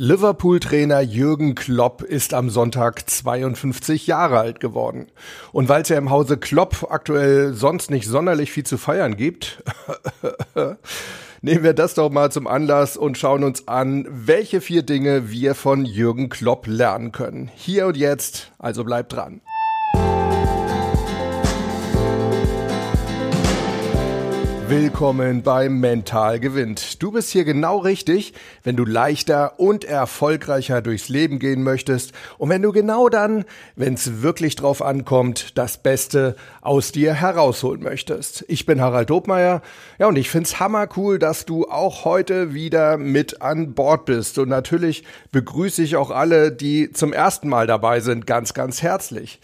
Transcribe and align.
Liverpool-Trainer 0.00 1.00
Jürgen 1.00 1.56
Klopp 1.56 2.02
ist 2.02 2.32
am 2.32 2.50
Sonntag 2.50 3.10
52 3.10 4.06
Jahre 4.06 4.38
alt 4.38 4.60
geworden. 4.60 5.08
Und 5.50 5.68
weil 5.68 5.82
es 5.82 5.88
ja 5.88 5.98
im 5.98 6.10
Hause 6.10 6.36
Klopp 6.36 6.86
aktuell 6.88 7.52
sonst 7.52 7.90
nicht 7.90 8.06
sonderlich 8.06 8.52
viel 8.52 8.62
zu 8.62 8.78
feiern 8.78 9.16
gibt, 9.16 9.60
nehmen 11.42 11.64
wir 11.64 11.74
das 11.74 11.94
doch 11.94 12.10
mal 12.10 12.30
zum 12.30 12.46
Anlass 12.46 12.96
und 12.96 13.18
schauen 13.18 13.42
uns 13.42 13.66
an, 13.66 14.06
welche 14.08 14.60
vier 14.60 14.84
Dinge 14.84 15.32
wir 15.32 15.56
von 15.56 15.84
Jürgen 15.84 16.28
Klopp 16.28 16.68
lernen 16.68 17.10
können. 17.10 17.50
Hier 17.56 17.88
und 17.88 17.96
jetzt, 17.96 18.52
also 18.60 18.84
bleibt 18.84 19.12
dran. 19.12 19.40
Willkommen 24.68 25.42
beim 25.42 25.80
Mental 25.80 26.38
gewinnt. 26.40 27.02
Du 27.02 27.10
bist 27.10 27.30
hier 27.30 27.44
genau 27.44 27.78
richtig, 27.78 28.34
wenn 28.64 28.76
du 28.76 28.84
leichter 28.84 29.58
und 29.58 29.86
erfolgreicher 29.86 30.82
durchs 30.82 31.08
Leben 31.08 31.38
gehen 31.38 31.62
möchtest 31.62 32.12
und 32.36 32.50
wenn 32.50 32.60
du 32.60 32.70
genau 32.70 33.08
dann, 33.08 33.46
wenn 33.76 33.94
es 33.94 34.20
wirklich 34.20 34.56
drauf 34.56 34.82
ankommt, 34.82 35.56
das 35.56 35.78
Beste 35.78 36.36
aus 36.60 36.92
dir 36.92 37.14
herausholen 37.14 37.82
möchtest. 37.82 38.44
Ich 38.48 38.66
bin 38.66 38.82
Harald 38.82 39.08
Dobmeier. 39.08 39.62
Ja, 39.98 40.08
und 40.08 40.16
ich 40.16 40.28
find's 40.28 40.60
hammercool, 40.60 41.18
dass 41.18 41.46
du 41.46 41.66
auch 41.66 42.04
heute 42.04 42.52
wieder 42.52 42.98
mit 42.98 43.40
an 43.40 43.72
Bord 43.72 44.04
bist 44.04 44.36
und 44.36 44.50
natürlich 44.50 45.02
begrüße 45.32 45.82
ich 45.82 45.96
auch 45.96 46.10
alle, 46.10 46.52
die 46.52 46.92
zum 46.92 47.14
ersten 47.14 47.48
Mal 47.48 47.66
dabei 47.66 48.00
sind, 48.00 48.26
ganz 48.26 48.52
ganz 48.52 48.82
herzlich. 48.82 49.40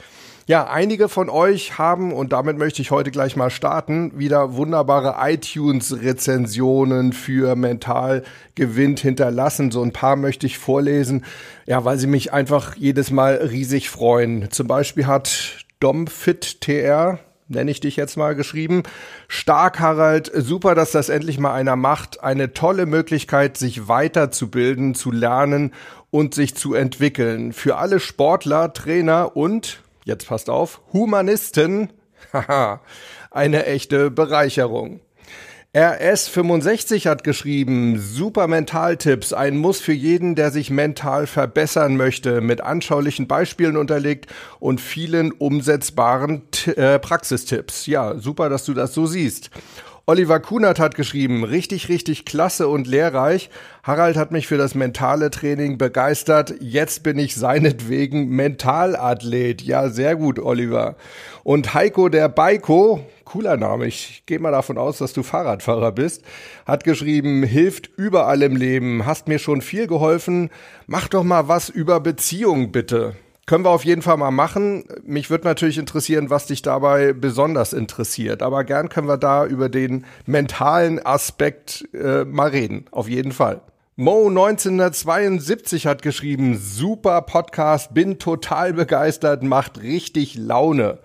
Ja, 0.47 0.67
einige 0.67 1.09
von 1.09 1.31
euch 1.31 1.79
haben, 1.79 2.13
und 2.13 2.35
damit 2.35 2.59
möchte 2.59 2.83
ich 2.83 2.91
heute 2.91 3.11
gleich 3.11 3.35
mal 3.35 3.49
starten, 3.49 4.19
wieder 4.19 4.57
wunderbare 4.57 5.17
iTunes-Rezensionen 5.19 7.15
für 7.15 7.57
Mental 7.57 8.23
Gewinnt 8.55 9.01
hinterlassen. 9.01 9.71
So 9.71 9.83
ein 9.83 9.95
paar 9.95 10.17
möchte 10.17 10.47
ich 10.47 10.59
vorlesen, 10.59 11.25
ja, 11.65 11.87
weil 11.87 11.97
sie 11.97 12.07
mich 12.07 12.35
einfach 12.35 12.77
jedes 12.77 13.11
Mal 13.11 13.37
riesig 13.37 13.89
freuen. 13.89 14.51
Zum 14.51 14.67
Beispiel 14.67 15.07
hat 15.07 15.65
DomFitTR 15.81 17.21
nenne 17.49 17.71
ich 17.71 17.81
dich 17.81 17.97
jetzt 17.97 18.17
mal 18.17 18.35
geschrieben. 18.35 18.83
Stark, 19.29 19.79
Harald. 19.81 20.31
Super, 20.35 20.75
dass 20.75 20.93
das 20.93 21.09
endlich 21.09 21.39
mal 21.39 21.53
einer 21.53 21.77
macht. 21.77 22.23
Eine 22.23 22.53
tolle 22.53 22.87
Möglichkeit, 22.87 23.57
sich 23.57 23.87
weiterzubilden, 23.87 24.95
zu 24.95 25.11
lernen 25.11 25.73
und 26.11 26.35
sich 26.35 26.55
zu 26.55 26.75
entwickeln. 26.75 27.53
Für 27.53 27.77
alle 27.77 28.01
Sportler, 28.01 28.73
Trainer 28.73 29.37
und 29.37 29.84
jetzt 30.05 30.29
passt 30.29 30.49
auf, 30.49 30.81
Humanisten, 30.93 31.93
haha, 32.33 32.81
eine 33.31 33.67
echte 33.67 34.11
Bereicherung. 34.11 35.01
RS65 35.75 37.09
hat 37.09 37.25
geschrieben, 37.25 37.99
super 37.99 38.47
Mentaltipps, 38.47 39.33
ein 39.33 39.57
Muss 39.57 39.81
für 39.81 39.93
jeden, 39.93 40.37
der 40.37 40.53
sich 40.53 40.71
mental 40.71 41.27
verbessern 41.27 41.97
möchte, 41.97 42.41
mit 42.41 42.61
anschaulichen 42.61 43.27
Beispielen 43.27 43.77
unterlegt 43.77 44.33
und 44.61 44.81
vielen 44.81 45.33
umsetzbaren 45.33 46.43
äh, 46.77 47.01
Praxistipps. 47.01 47.87
Ja, 47.87 48.17
super, 48.21 48.49
dass 48.49 48.65
du 48.65 48.73
das 48.73 48.95
so 48.95 49.07
siehst. 49.07 49.51
Oliver 50.07 50.39
Kunert 50.39 50.79
hat 50.79 50.97
geschrieben, 50.97 51.45
richtig, 51.45 51.89
richtig 51.89 52.27
klasse 52.27 52.69
und 52.69 52.87
lehrreich. 52.87 53.49
Harald 53.83 54.19
hat 54.19 54.33
mich 54.33 54.47
für 54.47 54.59
das 54.59 54.75
mentale 54.75 55.31
Training 55.31 55.79
begeistert. 55.79 56.55
Jetzt 56.61 57.03
bin 57.03 57.19
ich 57.19 57.35
seinetwegen 57.35 58.29
Mentalathlet. 58.29 59.63
Ja, 59.63 59.89
sehr 59.89 60.17
gut, 60.17 60.39
Oliver. 60.39 60.97
Und 61.43 61.73
Heiko 61.73 62.11
der 62.11 62.29
Baiko, 62.29 63.01
cooler 63.25 63.57
Name, 63.57 63.87
ich 63.87 64.25
gehe 64.27 64.39
mal 64.39 64.53
davon 64.53 64.77
aus, 64.77 64.99
dass 64.99 65.15
du 65.15 65.23
Fahrradfahrer 65.23 65.93
bist, 65.93 66.23
hat 66.67 66.85
geschrieben, 66.85 67.43
hilft 67.43 67.89
überall 67.97 68.43
im 68.43 68.57
Leben, 68.57 69.07
hast 69.07 69.27
mir 69.27 69.39
schon 69.39 69.63
viel 69.63 69.87
geholfen. 69.87 70.51
Mach 70.87 71.09
doch 71.09 71.25
mal 71.25 71.49
was 71.49 71.71
über 71.71 72.01
Beziehungen, 72.01 72.73
bitte. 72.73 73.15
Können 73.47 73.65
wir 73.65 73.71
auf 73.71 73.85
jeden 73.85 74.01
Fall 74.01 74.17
mal 74.17 74.31
machen. 74.31 74.85
Mich 75.03 75.29
würde 75.29 75.45
natürlich 75.45 75.77
interessieren, 75.77 76.31
was 76.31 76.47
dich 76.47 76.63
dabei 76.63 77.13
besonders 77.13 77.75
interessiert. 77.75 78.43
Aber 78.43 78.65
gern 78.65 78.89
können 78.89 79.09
wir 79.09 79.19
da 79.19 79.45
über 79.45 79.69
den 79.69 80.07
mentalen 80.25 81.05
Aspekt 81.05 81.87
äh, 81.93 82.25
mal 82.25 82.49
reden. 82.49 82.87
Auf 82.91 83.09
jeden 83.09 83.33
Fall. 83.33 83.61
Mo 83.97 84.29
1972 84.29 85.87
hat 85.87 86.03
geschrieben, 86.03 86.59
super 86.59 87.23
Podcast, 87.23 87.95
bin 87.95 88.19
total 88.19 88.73
begeistert, 88.73 89.45
macht 89.45 89.81
richtig 89.83 90.35
Laune. 90.37 90.99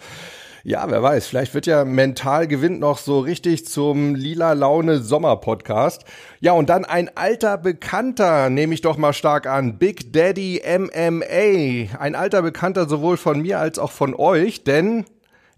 Ja, 0.63 0.89
wer 0.89 1.01
weiß, 1.01 1.27
vielleicht 1.27 1.53
wird 1.53 1.67
ja 1.67 1.85
mental 1.85 2.45
gewinnt 2.45 2.81
noch 2.81 2.97
so 2.97 3.19
richtig 3.19 3.65
zum 3.65 4.13
lila 4.15 4.51
Laune 4.51 4.99
Sommer 4.99 5.37
Podcast. 5.37 6.03
Ja, 6.41 6.51
und 6.51 6.69
dann 6.69 6.83
ein 6.83 7.15
alter 7.15 7.57
Bekannter, 7.57 8.49
nehme 8.49 8.73
ich 8.73 8.81
doch 8.81 8.97
mal 8.97 9.13
stark 9.13 9.47
an, 9.47 9.77
Big 9.77 10.11
Daddy 10.11 10.61
MMA. 10.65 11.97
Ein 11.97 12.15
alter 12.15 12.41
Bekannter 12.41 12.89
sowohl 12.89 13.15
von 13.15 13.41
mir 13.41 13.59
als 13.59 13.79
auch 13.79 13.91
von 13.91 14.13
euch, 14.13 14.65
denn 14.65 15.05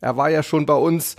er 0.02 0.18
war 0.18 0.30
ja 0.30 0.44
schon 0.44 0.68
bei 0.68 0.76
uns 0.76 1.16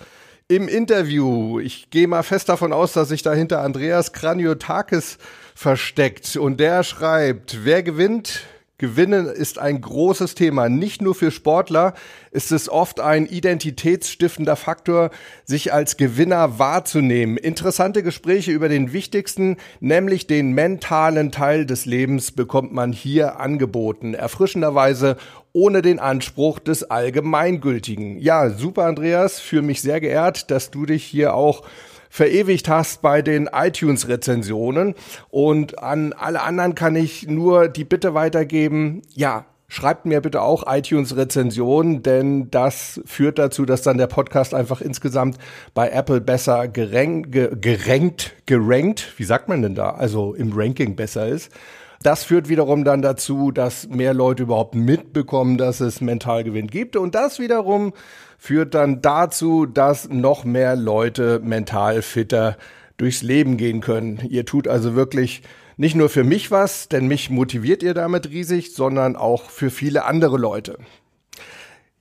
im 0.46 0.68
Interview. 0.68 1.58
Ich 1.58 1.90
gehe 1.90 2.06
mal 2.06 2.22
fest 2.22 2.48
davon 2.50 2.72
aus, 2.72 2.92
dass 2.92 3.08
sich 3.08 3.22
dahinter 3.22 3.62
Andreas 3.62 4.12
Kraniotakis 4.12 5.18
versteckt 5.56 6.36
und 6.36 6.60
der 6.60 6.84
schreibt, 6.84 7.64
wer 7.64 7.82
gewinnt? 7.82 8.42
Gewinnen 8.82 9.26
ist 9.26 9.60
ein 9.60 9.80
großes 9.80 10.34
Thema. 10.34 10.68
Nicht 10.68 11.02
nur 11.02 11.14
für 11.14 11.30
Sportler 11.30 11.94
ist 12.32 12.50
es 12.50 12.68
oft 12.68 12.98
ein 12.98 13.26
identitätsstiftender 13.26 14.56
Faktor, 14.56 15.10
sich 15.44 15.72
als 15.72 15.96
Gewinner 15.96 16.58
wahrzunehmen. 16.58 17.36
Interessante 17.36 18.02
Gespräche 18.02 18.50
über 18.50 18.68
den 18.68 18.92
wichtigsten, 18.92 19.56
nämlich 19.78 20.26
den 20.26 20.50
mentalen 20.50 21.30
Teil 21.30 21.64
des 21.64 21.86
Lebens, 21.86 22.32
bekommt 22.32 22.72
man 22.72 22.92
hier 22.92 23.38
angeboten. 23.38 24.14
Erfrischenderweise 24.14 25.16
ohne 25.52 25.80
den 25.80 26.00
Anspruch 26.00 26.58
des 26.58 26.82
Allgemeingültigen. 26.82 28.18
Ja, 28.18 28.50
super, 28.50 28.86
Andreas. 28.86 29.38
Fühle 29.38 29.62
mich 29.62 29.80
sehr 29.80 30.00
geehrt, 30.00 30.50
dass 30.50 30.72
du 30.72 30.86
dich 30.86 31.04
hier 31.04 31.34
auch 31.34 31.62
verewigt 32.12 32.68
hast 32.68 33.00
bei 33.00 33.22
den 33.22 33.48
iTunes-Rezensionen. 33.50 34.94
Und 35.30 35.78
an 35.78 36.12
alle 36.12 36.42
anderen 36.42 36.74
kann 36.74 36.94
ich 36.94 37.26
nur 37.26 37.68
die 37.68 37.84
Bitte 37.84 38.12
weitergeben, 38.12 39.00
ja, 39.14 39.46
Schreibt 39.68 40.04
mir 40.04 40.20
bitte 40.20 40.42
auch 40.42 40.64
iTunes-Rezensionen, 40.66 42.02
denn 42.02 42.50
das 42.50 43.00
führt 43.06 43.38
dazu, 43.38 43.64
dass 43.64 43.80
dann 43.80 43.96
der 43.96 44.06
Podcast 44.06 44.52
einfach 44.52 44.82
insgesamt 44.82 45.38
bei 45.72 45.88
Apple 45.88 46.20
besser 46.20 46.68
gerankt, 46.68 47.32
gerankt, 47.32 48.34
gerankt, 48.44 49.14
wie 49.16 49.24
sagt 49.24 49.48
man 49.48 49.62
denn 49.62 49.74
da? 49.74 49.92
Also 49.92 50.34
im 50.34 50.52
Ranking 50.52 50.94
besser 50.94 51.26
ist. 51.26 51.50
Das 52.02 52.22
führt 52.22 52.50
wiederum 52.50 52.84
dann 52.84 53.00
dazu, 53.00 53.50
dass 53.50 53.88
mehr 53.88 54.12
Leute 54.12 54.42
überhaupt 54.42 54.74
mitbekommen, 54.74 55.56
dass 55.56 55.80
es 55.80 56.02
Mentalgewinn 56.02 56.66
gibt. 56.66 56.94
Und 56.94 57.14
das 57.14 57.38
wiederum 57.38 57.94
führt 58.42 58.74
dann 58.74 59.00
dazu, 59.02 59.66
dass 59.66 60.08
noch 60.08 60.42
mehr 60.42 60.74
Leute 60.74 61.38
mental 61.44 62.02
fitter 62.02 62.56
durchs 62.96 63.22
Leben 63.22 63.56
gehen 63.56 63.80
können. 63.80 64.20
Ihr 64.28 64.44
tut 64.44 64.66
also 64.66 64.96
wirklich 64.96 65.42
nicht 65.76 65.94
nur 65.94 66.08
für 66.08 66.24
mich 66.24 66.50
was, 66.50 66.88
denn 66.88 67.06
mich 67.06 67.30
motiviert 67.30 67.84
ihr 67.84 67.94
damit 67.94 68.30
riesig, 68.30 68.74
sondern 68.74 69.14
auch 69.14 69.48
für 69.48 69.70
viele 69.70 70.04
andere 70.06 70.38
Leute. 70.38 70.76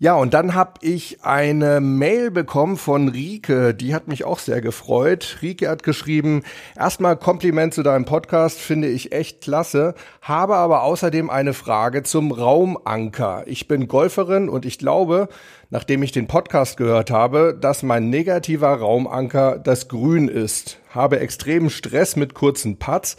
Ja, 0.04 0.16
und 0.16 0.34
dann 0.34 0.56
habe 0.56 0.80
ich 0.82 1.20
eine 1.22 1.80
Mail 1.80 2.32
bekommen 2.32 2.78
von 2.78 3.10
Rike, 3.10 3.76
die 3.76 3.94
hat 3.94 4.08
mich 4.08 4.24
auch 4.24 4.40
sehr 4.40 4.60
gefreut. 4.60 5.38
Rike 5.44 5.70
hat 5.70 5.84
geschrieben, 5.84 6.42
erstmal 6.76 7.16
Kompliment 7.16 7.76
zu 7.76 7.84
deinem 7.84 8.06
Podcast, 8.06 8.60
finde 8.60 8.88
ich 8.88 9.12
echt 9.12 9.42
klasse, 9.42 9.94
habe 10.24 10.56
aber 10.56 10.82
außerdem 10.82 11.30
eine 11.30 11.54
Frage 11.54 12.02
zum 12.02 12.32
Raumanker. 12.32 13.44
Ich 13.46 13.68
bin 13.68 13.88
Golferin 13.88 14.50
und 14.50 14.66
ich 14.66 14.80
glaube, 14.80 15.30
nachdem 15.70 16.02
ich 16.02 16.12
den 16.12 16.26
Podcast 16.26 16.78
gehört 16.78 17.12
habe, 17.12 17.56
dass 17.62 17.84
mein 17.84 18.10
negativer 18.10 18.74
Raumanker 18.74 19.60
das 19.60 19.88
Grün 19.88 20.30
ist. 20.30 20.80
Habe 20.90 21.20
extremen 21.20 21.70
Stress 21.70 22.16
mit 22.16 22.34
kurzen 22.34 22.80
Putts 22.80 23.18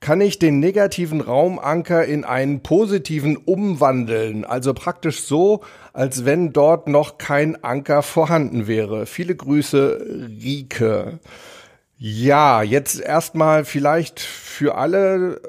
kann 0.00 0.22
ich 0.22 0.38
den 0.38 0.60
negativen 0.60 1.20
Raumanker 1.20 2.06
in 2.06 2.24
einen 2.24 2.62
positiven 2.62 3.36
umwandeln. 3.36 4.46
Also 4.46 4.72
praktisch 4.72 5.22
so, 5.22 5.60
als 5.92 6.24
wenn 6.24 6.52
dort 6.52 6.88
noch 6.88 7.18
kein 7.18 7.62
Anker 7.62 8.02
vorhanden 8.02 8.66
wäre. 8.66 9.06
Viele 9.06 9.34
Grüße, 9.34 10.28
Rike. 10.42 11.20
Ja, 11.98 12.62
jetzt 12.62 13.00
erstmal 13.00 13.64
vielleicht 13.64 14.20
für 14.20 14.76
alle 14.76 15.40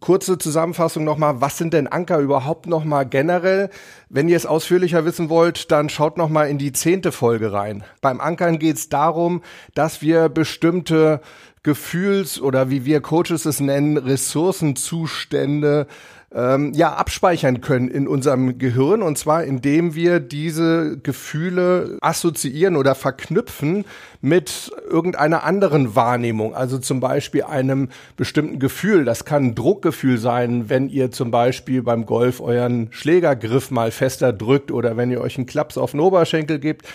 kurze 0.00 0.36
Zusammenfassung 0.36 1.04
nochmal, 1.04 1.40
was 1.40 1.56
sind 1.56 1.72
denn 1.72 1.86
Anker 1.86 2.18
überhaupt 2.18 2.66
nochmal 2.66 3.06
generell? 3.06 3.70
Wenn 4.08 4.28
ihr 4.28 4.36
es 4.36 4.46
ausführlicher 4.46 5.04
wissen 5.04 5.30
wollt, 5.30 5.70
dann 5.70 5.88
schaut 5.88 6.18
nochmal 6.18 6.50
in 6.50 6.58
die 6.58 6.72
zehnte 6.72 7.12
Folge 7.12 7.52
rein. 7.52 7.82
Beim 8.00 8.20
Ankern 8.20 8.58
geht 8.58 8.76
es 8.76 8.88
darum, 8.88 9.42
dass 9.74 10.02
wir 10.02 10.28
bestimmte 10.28 11.20
Gefühls- 11.62 12.40
oder 12.40 12.70
wie 12.70 12.84
wir 12.84 13.00
Coaches 13.00 13.44
es 13.44 13.60
nennen, 13.60 13.96
Ressourcenzustände 13.96 15.86
ähm, 16.32 16.72
ja 16.74 16.94
abspeichern 16.94 17.60
können 17.60 17.88
in 17.88 18.06
unserem 18.06 18.58
Gehirn 18.58 19.02
und 19.02 19.18
zwar 19.18 19.44
indem 19.44 19.94
wir 19.94 20.20
diese 20.20 20.98
Gefühle 20.98 21.98
assoziieren 22.00 22.76
oder 22.76 22.94
verknüpfen 22.94 23.84
mit 24.20 24.70
irgendeiner 24.88 25.44
anderen 25.44 25.96
Wahrnehmung, 25.96 26.54
also 26.54 26.78
zum 26.78 27.00
Beispiel 27.00 27.44
einem 27.44 27.88
bestimmten 28.16 28.58
Gefühl. 28.58 29.04
Das 29.04 29.24
kann 29.24 29.46
ein 29.46 29.54
Druckgefühl 29.54 30.18
sein, 30.18 30.68
wenn 30.68 30.88
ihr 30.88 31.10
zum 31.10 31.30
Beispiel 31.30 31.82
beim 31.82 32.06
Golf 32.06 32.40
euren 32.40 32.88
Schlägergriff 32.92 33.70
mal 33.70 33.90
fester 33.90 34.32
drückt 34.32 34.70
oder 34.70 34.96
wenn 34.96 35.10
ihr 35.10 35.20
euch 35.20 35.36
einen 35.36 35.46
Klaps 35.46 35.78
auf 35.78 35.92
den 35.92 36.00
Oberschenkel 36.00 36.58
gebt, 36.58 36.86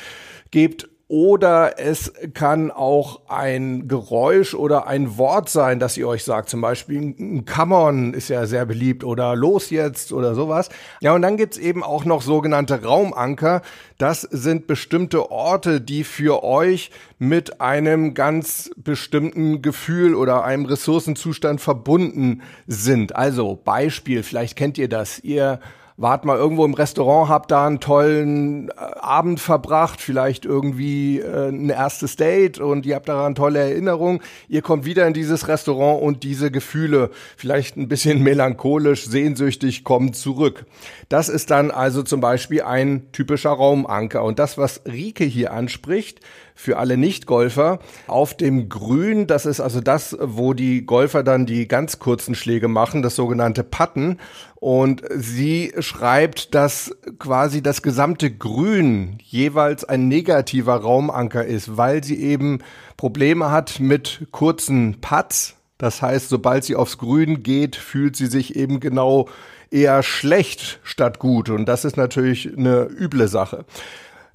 gebt 0.51 0.87
oder 1.07 1.79
es 1.79 2.11
kann 2.33 2.71
auch 2.71 3.21
ein 3.27 3.87
Geräusch 3.87 4.55
oder 4.55 4.87
ein 4.87 5.19
Wort 5.19 5.49
sein, 5.49 5.79
das 5.79 5.97
ihr 5.97 6.07
euch 6.07 6.23
sagt. 6.23 6.49
Zum 6.49 6.61
Beispiel 6.61 6.99
ein 6.99 7.45
Come 7.45 7.75
on 7.75 8.13
ist 8.15 8.29
ja 8.29 8.47
sehr 8.47 8.65
beliebt 8.65 9.03
oder 9.03 9.35
los 9.35 9.69
jetzt 9.69 10.11
oder 10.11 10.33
sowas. 10.33 10.69
Ja, 11.01 11.13
und 11.13 11.21
dann 11.21 11.37
gibt's 11.37 11.59
eben 11.59 11.83
auch 11.83 12.05
noch 12.05 12.23
sogenannte 12.23 12.83
Raumanker. 12.83 13.61
Das 13.99 14.21
sind 14.21 14.65
bestimmte 14.65 15.29
Orte, 15.29 15.79
die 15.79 16.03
für 16.03 16.43
euch 16.43 16.89
mit 17.19 17.61
einem 17.61 18.15
ganz 18.15 18.71
bestimmten 18.75 19.61
Gefühl 19.61 20.15
oder 20.15 20.43
einem 20.43 20.65
Ressourcenzustand 20.65 21.61
verbunden 21.61 22.41
sind. 22.65 23.15
Also 23.15 23.59
Beispiel, 23.63 24.23
vielleicht 24.23 24.55
kennt 24.55 24.79
ihr 24.79 24.89
das. 24.89 25.19
Ihr 25.19 25.59
wart 25.97 26.25
mal 26.25 26.37
irgendwo 26.37 26.65
im 26.65 26.73
Restaurant, 26.73 27.29
habt 27.29 27.51
da 27.51 27.65
einen 27.65 27.79
tollen 27.79 28.69
äh, 28.69 28.73
Abend 28.73 29.39
verbracht, 29.39 30.01
vielleicht 30.01 30.45
irgendwie 30.45 31.19
äh, 31.19 31.49
ein 31.49 31.69
erstes 31.69 32.17
Date 32.17 32.59
und 32.59 32.85
ihr 32.85 32.95
habt 32.95 33.07
daran 33.07 33.35
tolle 33.35 33.59
Erinnerungen. 33.59 34.19
Ihr 34.49 34.61
kommt 34.61 34.85
wieder 34.85 35.07
in 35.07 35.13
dieses 35.13 35.47
Restaurant 35.47 36.01
und 36.01 36.23
diese 36.23 36.51
Gefühle, 36.51 37.11
vielleicht 37.37 37.77
ein 37.77 37.87
bisschen 37.87 38.21
melancholisch, 38.23 39.05
sehnsüchtig, 39.05 39.83
kommen 39.83 40.13
zurück. 40.13 40.65
Das 41.07 41.29
ist 41.29 41.49
dann 41.49 41.71
also 41.71 42.03
zum 42.03 42.19
Beispiel 42.19 42.63
ein 42.63 43.11
typischer 43.13 43.51
Raumanker. 43.51 44.23
Und 44.23 44.39
das, 44.39 44.57
was 44.57 44.81
Rike 44.85 45.23
hier 45.23 45.53
anspricht, 45.53 46.19
für 46.55 46.77
alle 46.77 46.97
Nicht-Golfer. 46.97 47.79
Auf 48.07 48.35
dem 48.35 48.69
Grün, 48.69 49.27
das 49.27 49.45
ist 49.45 49.59
also 49.59 49.81
das, 49.81 50.17
wo 50.19 50.53
die 50.53 50.85
Golfer 50.85 51.21
dann 51.21 51.45
die 51.45 51.67
ganz 51.67 51.99
kurzen 51.99 52.33
Schläge 52.33 52.69
machen, 52.69 53.01
das 53.01 53.15
sogenannte 53.15 53.63
Putten. 53.63 54.19
Und 54.65 55.03
sie 55.15 55.73
schreibt, 55.77 56.55
dass 56.55 56.89
quasi 57.19 57.61
das 57.61 57.83
gesamte 57.83 58.31
Grün 58.31 59.19
jeweils 59.21 59.83
ein 59.85 60.07
negativer 60.07 60.77
Raumanker 60.77 61.45
ist, 61.45 61.77
weil 61.77 62.03
sie 62.03 62.19
eben 62.19 62.63
Probleme 62.97 63.51
hat 63.51 63.79
mit 63.79 64.25
kurzen 64.31 65.01
Putts. 65.01 65.55
Das 65.77 66.01
heißt, 66.01 66.29
sobald 66.29 66.63
sie 66.63 66.75
aufs 66.75 66.97
Grün 66.97 67.43
geht, 67.43 67.75
fühlt 67.75 68.15
sie 68.15 68.25
sich 68.25 68.55
eben 68.55 68.79
genau 68.79 69.29
eher 69.69 70.01
schlecht 70.01 70.79
statt 70.81 71.19
gut. 71.19 71.51
Und 71.51 71.67
das 71.67 71.85
ist 71.85 71.95
natürlich 71.95 72.51
eine 72.57 72.85
üble 72.85 73.27
Sache. 73.27 73.65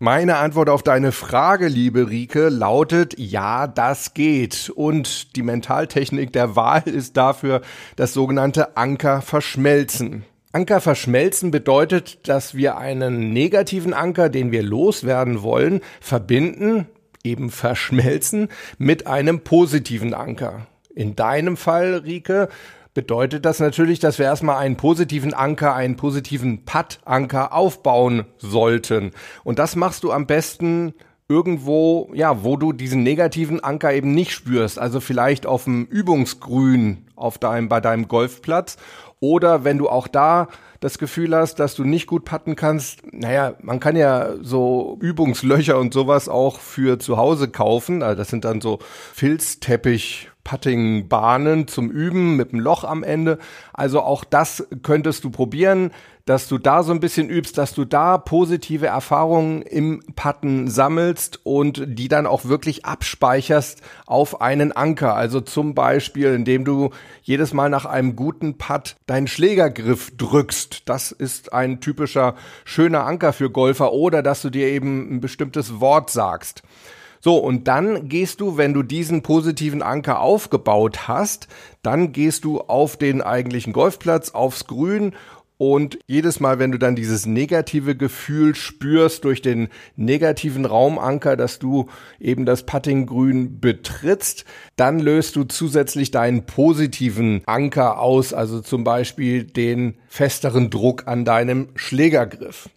Meine 0.02 0.38
Antwort 0.38 0.70
auf 0.70 0.82
deine 0.82 1.12
Frage, 1.12 1.68
liebe 1.68 2.08
Rike, 2.08 2.48
lautet, 2.48 3.18
ja, 3.18 3.66
das 3.66 4.14
geht. 4.14 4.72
Und 4.74 5.36
die 5.36 5.42
Mentaltechnik 5.42 6.32
der 6.32 6.56
Wahl 6.56 6.84
ist 6.86 7.18
dafür 7.18 7.60
das 7.96 8.14
sogenannte 8.14 8.78
Anker 8.78 9.20
verschmelzen. 9.20 10.24
Anker 10.52 10.80
verschmelzen 10.80 11.50
bedeutet, 11.50 12.26
dass 12.26 12.54
wir 12.54 12.78
einen 12.78 13.34
negativen 13.34 13.92
Anker, 13.92 14.30
den 14.30 14.52
wir 14.52 14.62
loswerden 14.62 15.42
wollen, 15.42 15.82
verbinden, 16.00 16.86
eben 17.22 17.50
verschmelzen, 17.50 18.48
mit 18.78 19.06
einem 19.06 19.40
positiven 19.40 20.14
Anker. 20.14 20.66
In 20.94 21.14
deinem 21.14 21.58
Fall, 21.58 21.96
Rike, 22.06 22.48
bedeutet 22.94 23.44
das 23.44 23.60
natürlich, 23.60 23.98
dass 23.98 24.18
wir 24.18 24.26
erstmal 24.26 24.56
einen 24.56 24.76
positiven 24.76 25.34
Anker, 25.34 25.74
einen 25.74 25.96
positiven 25.96 26.64
Putt-Anker 26.64 27.52
aufbauen 27.52 28.24
sollten. 28.38 29.12
Und 29.44 29.58
das 29.58 29.76
machst 29.76 30.04
du 30.04 30.12
am 30.12 30.26
besten 30.26 30.94
irgendwo, 31.28 32.10
ja, 32.12 32.42
wo 32.42 32.56
du 32.56 32.72
diesen 32.72 33.04
negativen 33.04 33.62
Anker 33.62 33.92
eben 33.92 34.12
nicht 34.12 34.32
spürst. 34.32 34.80
Also 34.80 34.98
vielleicht 34.98 35.46
auf 35.46 35.64
dem 35.64 35.84
Übungsgrün 35.86 37.06
auf 37.14 37.38
deinem, 37.38 37.68
bei 37.68 37.80
deinem 37.80 38.08
Golfplatz. 38.08 38.76
Oder 39.20 39.64
wenn 39.64 39.78
du 39.78 39.88
auch 39.88 40.08
da 40.08 40.48
das 40.80 40.98
Gefühl 40.98 41.36
hast, 41.36 41.56
dass 41.60 41.74
du 41.74 41.84
nicht 41.84 42.06
gut 42.06 42.24
putten 42.24 42.56
kannst, 42.56 43.00
naja, 43.12 43.54
man 43.62 43.78
kann 43.78 43.94
ja 43.94 44.34
so 44.40 44.98
Übungslöcher 45.00 45.78
und 45.78 45.92
sowas 45.92 46.28
auch 46.28 46.58
für 46.58 46.98
zu 46.98 47.16
Hause 47.18 47.48
kaufen. 47.48 48.02
Also 48.02 48.16
das 48.16 48.28
sind 48.28 48.44
dann 48.44 48.60
so 48.60 48.80
Filzteppich 49.12 50.29
Putting-Bahnen 50.44 51.68
zum 51.68 51.90
Üben 51.90 52.36
mit 52.36 52.52
einem 52.52 52.60
Loch 52.60 52.84
am 52.84 53.02
Ende. 53.02 53.38
Also 53.72 54.00
auch 54.00 54.24
das 54.24 54.66
könntest 54.82 55.24
du 55.24 55.30
probieren, 55.30 55.90
dass 56.30 56.46
du 56.46 56.58
da 56.58 56.82
so 56.82 56.92
ein 56.92 57.00
bisschen 57.00 57.28
übst, 57.28 57.58
dass 57.58 57.74
du 57.74 57.84
da 57.84 58.16
positive 58.16 58.86
Erfahrungen 58.86 59.62
im 59.62 60.00
Putten 60.14 60.68
sammelst 60.68 61.40
und 61.44 61.82
die 61.86 62.08
dann 62.08 62.26
auch 62.26 62.44
wirklich 62.44 62.84
abspeicherst 62.84 63.82
auf 64.06 64.40
einen 64.40 64.72
Anker. 64.72 65.16
Also 65.16 65.40
zum 65.40 65.74
Beispiel, 65.74 66.32
indem 66.34 66.64
du 66.64 66.90
jedes 67.22 67.52
Mal 67.52 67.68
nach 67.68 67.84
einem 67.84 68.14
guten 68.16 68.58
Putt 68.58 68.96
deinen 69.06 69.26
Schlägergriff 69.26 70.16
drückst. 70.16 70.88
Das 70.88 71.10
ist 71.10 71.52
ein 71.52 71.80
typischer 71.80 72.36
schöner 72.64 73.06
Anker 73.06 73.32
für 73.32 73.50
Golfer 73.50 73.92
oder 73.92 74.22
dass 74.22 74.42
du 74.42 74.50
dir 74.50 74.68
eben 74.68 75.16
ein 75.16 75.20
bestimmtes 75.20 75.80
Wort 75.80 76.10
sagst. 76.10 76.62
So, 77.20 77.36
und 77.36 77.68
dann 77.68 78.08
gehst 78.08 78.40
du, 78.40 78.56
wenn 78.56 78.72
du 78.72 78.82
diesen 78.82 79.22
positiven 79.22 79.82
Anker 79.82 80.20
aufgebaut 80.20 81.06
hast, 81.06 81.48
dann 81.82 82.12
gehst 82.12 82.44
du 82.44 82.60
auf 82.60 82.96
den 82.96 83.20
eigentlichen 83.20 83.72
Golfplatz, 83.74 84.30
aufs 84.30 84.66
Grün 84.66 85.12
und 85.60 85.98
jedes 86.06 86.40
Mal, 86.40 86.58
wenn 86.58 86.72
du 86.72 86.78
dann 86.78 86.96
dieses 86.96 87.26
negative 87.26 87.94
Gefühl 87.94 88.54
spürst 88.54 89.24
durch 89.24 89.42
den 89.42 89.68
negativen 89.94 90.64
Raumanker, 90.64 91.36
dass 91.36 91.58
du 91.58 91.88
eben 92.18 92.46
das 92.46 92.64
Puttinggrün 92.64 93.60
betrittst, 93.60 94.46
dann 94.76 95.00
löst 95.00 95.36
du 95.36 95.44
zusätzlich 95.44 96.10
deinen 96.10 96.46
positiven 96.46 97.42
Anker 97.44 98.00
aus, 98.00 98.32
also 98.32 98.62
zum 98.62 98.84
Beispiel 98.84 99.44
den 99.44 99.98
festeren 100.08 100.70
Druck 100.70 101.06
an 101.06 101.26
deinem 101.26 101.68
Schlägergriff. 101.74 102.70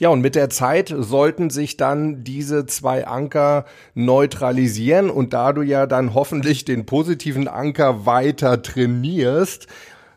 Ja, 0.00 0.08
und 0.08 0.22
mit 0.22 0.34
der 0.34 0.48
Zeit 0.48 0.94
sollten 0.96 1.50
sich 1.50 1.76
dann 1.76 2.24
diese 2.24 2.64
zwei 2.64 3.06
Anker 3.06 3.66
neutralisieren 3.94 5.10
und 5.10 5.34
da 5.34 5.52
du 5.52 5.60
ja 5.60 5.86
dann 5.86 6.14
hoffentlich 6.14 6.64
den 6.64 6.86
positiven 6.86 7.48
Anker 7.48 8.06
weiter 8.06 8.62
trainierst, 8.62 9.66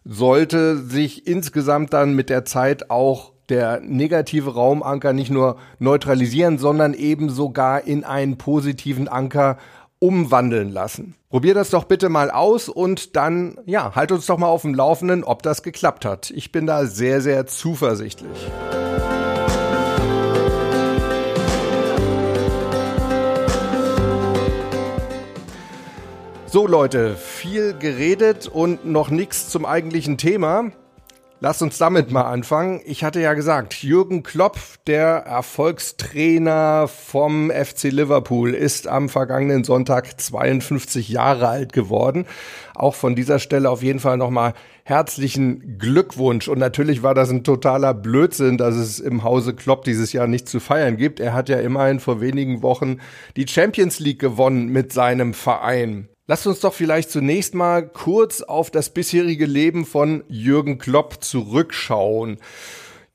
sollte 0.05 0.77
sich 0.77 1.27
insgesamt 1.27 1.91
dann 1.91 2.13
mit 2.13 2.29
der 2.29 2.45
Zeit 2.45 2.89
auch 2.89 3.33
der 3.49 3.81
negative 3.81 4.53
Raumanker 4.53 5.11
nicht 5.11 5.31
nur 5.31 5.57
neutralisieren, 5.79 6.59
sondern 6.59 6.93
eben 6.93 7.29
sogar 7.29 7.83
in 7.83 8.05
einen 8.05 8.37
positiven 8.37 9.09
Anker 9.09 9.57
umwandeln 9.99 10.71
lassen. 10.71 11.15
Probier 11.29 11.55
das 11.55 11.71
doch 11.71 11.83
bitte 11.83 12.07
mal 12.07 12.31
aus 12.31 12.69
und 12.69 13.17
dann, 13.17 13.57
ja, 13.65 13.93
halt 13.95 14.13
uns 14.13 14.27
doch 14.27 14.37
mal 14.37 14.47
auf 14.47 14.61
dem 14.61 14.75
Laufenden, 14.75 15.25
ob 15.25 15.43
das 15.43 15.61
geklappt 15.61 16.05
hat. 16.05 16.29
Ich 16.29 16.53
bin 16.53 16.67
da 16.67 16.85
sehr, 16.85 17.19
sehr 17.19 17.47
zuversichtlich. 17.47 18.49
So 26.53 26.67
Leute, 26.67 27.15
viel 27.15 27.73
geredet 27.73 28.45
und 28.47 28.85
noch 28.85 29.09
nichts 29.09 29.49
zum 29.49 29.65
eigentlichen 29.65 30.19
Thema. 30.19 30.71
Lasst 31.39 31.63
uns 31.63 31.79
damit 31.79 32.11
mal 32.11 32.25
anfangen. 32.25 32.79
Ich 32.85 33.03
hatte 33.03 33.19
ja 33.19 33.33
gesagt, 33.33 33.81
Jürgen 33.81 34.21
Klopp, 34.21 34.59
der 34.85 35.25
Erfolgstrainer 35.25 36.87
vom 36.87 37.49
FC 37.49 37.85
Liverpool, 37.85 38.53
ist 38.53 38.87
am 38.87 39.09
vergangenen 39.09 39.63
Sonntag 39.63 40.21
52 40.21 41.09
Jahre 41.09 41.47
alt 41.47 41.73
geworden. 41.73 42.27
Auch 42.75 42.93
von 42.93 43.15
dieser 43.15 43.39
Stelle 43.39 43.71
auf 43.71 43.81
jeden 43.81 43.99
Fall 43.99 44.17
nochmal 44.17 44.53
herzlichen 44.83 45.79
Glückwunsch. 45.79 46.47
Und 46.47 46.59
natürlich 46.59 47.01
war 47.01 47.15
das 47.15 47.31
ein 47.31 47.43
totaler 47.43 47.95
Blödsinn, 47.95 48.59
dass 48.59 48.75
es 48.75 48.99
im 48.99 49.23
Hause 49.23 49.55
Klopp 49.55 49.85
dieses 49.85 50.13
Jahr 50.13 50.27
nicht 50.27 50.47
zu 50.47 50.59
feiern 50.59 50.97
gibt. 50.97 51.19
Er 51.19 51.33
hat 51.33 51.49
ja 51.49 51.59
immerhin 51.59 51.99
vor 51.99 52.21
wenigen 52.21 52.61
Wochen 52.61 52.99
die 53.37 53.47
Champions 53.47 53.99
League 53.99 54.19
gewonnen 54.19 54.67
mit 54.67 54.93
seinem 54.93 55.33
Verein. 55.33 56.09
Lasst 56.25 56.47
uns 56.47 56.61
doch 56.61 56.73
vielleicht 56.73 57.11
zunächst 57.11 57.53
mal 57.53 57.85
kurz 57.85 58.41
auf 58.41 58.71
das 58.71 58.91
bisherige 58.93 59.45
Leben 59.45 59.85
von 59.85 60.23
Jürgen 60.29 60.77
Klopp 60.77 61.21
zurückschauen. 61.21 62.37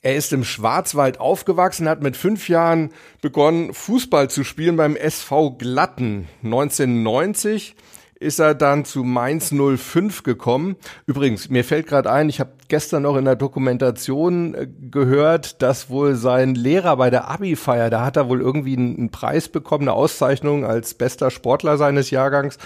Er 0.02 0.16
ist 0.16 0.34
im 0.34 0.44
Schwarzwald 0.44 1.18
aufgewachsen, 1.18 1.88
hat 1.88 2.02
mit 2.02 2.18
fünf 2.18 2.50
Jahren 2.50 2.90
begonnen, 3.22 3.72
Fußball 3.72 4.28
zu 4.28 4.44
spielen 4.44 4.76
beim 4.76 4.94
SV 4.94 5.52
Glatten. 5.52 6.28
1990 6.44 7.76
ist 8.20 8.40
er 8.40 8.54
dann 8.54 8.84
zu 8.84 9.04
Mainz 9.04 9.52
05 9.52 10.22
gekommen. 10.22 10.76
Übrigens, 11.06 11.48
mir 11.50 11.64
fällt 11.64 11.86
gerade 11.86 12.10
ein, 12.10 12.28
ich 12.28 12.40
habe 12.40 12.52
gestern 12.68 13.04
noch 13.04 13.16
in 13.16 13.24
der 13.24 13.36
Dokumentation 13.36 14.54
äh, 14.54 14.66
gehört, 14.90 15.62
dass 15.62 15.88
wohl 15.88 16.14
sein 16.14 16.54
Lehrer 16.54 16.96
bei 16.96 17.10
der 17.10 17.28
Abi-Feier, 17.30 17.90
da 17.90 18.04
hat 18.04 18.16
er 18.16 18.28
wohl 18.28 18.40
irgendwie 18.40 18.76
einen, 18.76 19.10
Preis 19.10 19.48
bekommen, 19.48 19.84
eine 19.84 19.92
Auszeichnung 19.92 20.64
als 20.64 20.94
bester 20.94 21.30
Sportler 21.30 21.78
seines 21.78 22.10
Jahrgangs. 22.10 22.58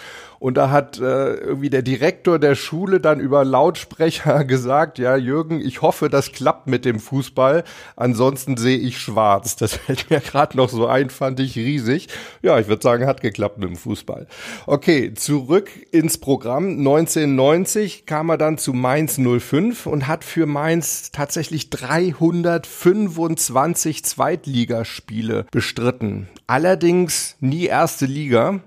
Und 0.42 0.56
da 0.56 0.70
hat 0.70 0.98
äh, 0.98 1.34
irgendwie 1.34 1.70
der 1.70 1.82
Direktor 1.82 2.40
der 2.40 2.56
Schule 2.56 2.98
dann 2.98 3.20
über 3.20 3.44
Lautsprecher 3.44 4.44
gesagt, 4.44 4.98
ja, 4.98 5.14
Jürgen, 5.14 5.60
ich 5.60 5.82
hoffe, 5.82 6.08
das 6.08 6.32
klappt 6.32 6.66
mit 6.66 6.84
dem 6.84 6.98
Fußball. 6.98 7.62
Ansonsten 7.94 8.56
sehe 8.56 8.76
ich 8.76 8.98
schwarz. 8.98 9.54
Das 9.54 9.74
fällt 9.76 10.10
mir 10.10 10.18
gerade 10.18 10.56
noch 10.56 10.68
so 10.68 10.88
ein, 10.88 11.10
fand 11.10 11.38
ich 11.38 11.54
riesig. 11.54 12.08
Ja, 12.42 12.58
ich 12.58 12.66
würde 12.66 12.82
sagen, 12.82 13.06
hat 13.06 13.20
geklappt 13.20 13.58
mit 13.58 13.68
dem 13.68 13.76
Fußball. 13.76 14.26
Okay, 14.66 15.14
zurück 15.14 15.70
ins 15.92 16.18
Programm. 16.18 16.70
1990 16.70 18.06
kam 18.06 18.28
er 18.28 18.36
dann 18.36 18.58
zu 18.58 18.72
Mainz 18.72 19.20
05 19.20 19.86
und 19.86 20.08
hat 20.08 20.24
für 20.24 20.46
Mainz 20.46 21.12
tatsächlich 21.12 21.70
325 21.70 24.04
Zweitligaspiele 24.04 25.46
bestritten. 25.52 26.26
Allerdings 26.48 27.36
nie 27.38 27.66
erste 27.66 28.06
Liga. 28.06 28.60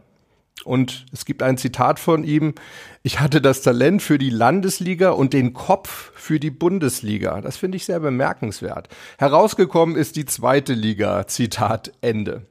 Und 0.63 1.05
es 1.11 1.25
gibt 1.25 1.43
ein 1.43 1.57
Zitat 1.57 1.99
von 1.99 2.23
ihm, 2.23 2.55
ich 3.03 3.19
hatte 3.19 3.41
das 3.41 3.61
Talent 3.61 4.01
für 4.01 4.17
die 4.17 4.29
Landesliga 4.29 5.11
und 5.11 5.33
den 5.33 5.53
Kopf 5.53 6.11
für 6.15 6.39
die 6.39 6.49
Bundesliga. 6.49 7.41
Das 7.41 7.57
finde 7.57 7.77
ich 7.77 7.85
sehr 7.85 7.99
bemerkenswert. 7.99 8.89
Herausgekommen 9.19 9.95
ist 9.95 10.15
die 10.15 10.25
zweite 10.25 10.73
Liga. 10.73 11.27
Zitat 11.27 11.91
Ende. 12.01 12.47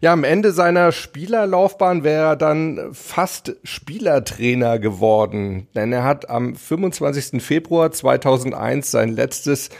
Ja, 0.00 0.12
am 0.12 0.24
Ende 0.24 0.52
seiner 0.52 0.92
Spielerlaufbahn 0.92 2.04
wäre 2.04 2.24
er 2.26 2.36
dann 2.36 2.90
fast 2.92 3.56
Spielertrainer 3.64 4.78
geworden, 4.78 5.68
denn 5.74 5.92
er 5.92 6.04
hat 6.04 6.28
am 6.28 6.54
25. 6.56 7.42
Februar 7.42 7.90
2001 7.90 8.90
sein 8.90 9.08
letztes 9.10 9.70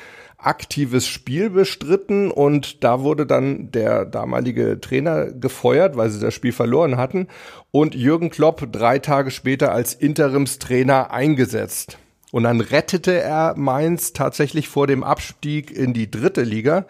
aktives 0.46 1.06
Spiel 1.06 1.50
bestritten 1.50 2.30
und 2.30 2.84
da 2.84 3.00
wurde 3.00 3.26
dann 3.26 3.70
der 3.72 4.04
damalige 4.04 4.80
Trainer 4.80 5.26
gefeuert, 5.32 5.96
weil 5.96 6.10
sie 6.10 6.20
das 6.20 6.34
Spiel 6.34 6.52
verloren 6.52 6.96
hatten 6.96 7.28
und 7.70 7.94
Jürgen 7.94 8.30
Klopp 8.30 8.68
drei 8.70 8.98
Tage 8.98 9.30
später 9.30 9.72
als 9.72 9.94
Interimstrainer 9.94 11.10
eingesetzt. 11.10 11.98
Und 12.30 12.42
dann 12.42 12.60
rettete 12.60 13.20
er 13.20 13.54
Mainz 13.56 14.12
tatsächlich 14.12 14.68
vor 14.68 14.86
dem 14.86 15.04
Abstieg 15.04 15.70
in 15.70 15.92
die 15.92 16.10
dritte 16.10 16.42
Liga. 16.42 16.86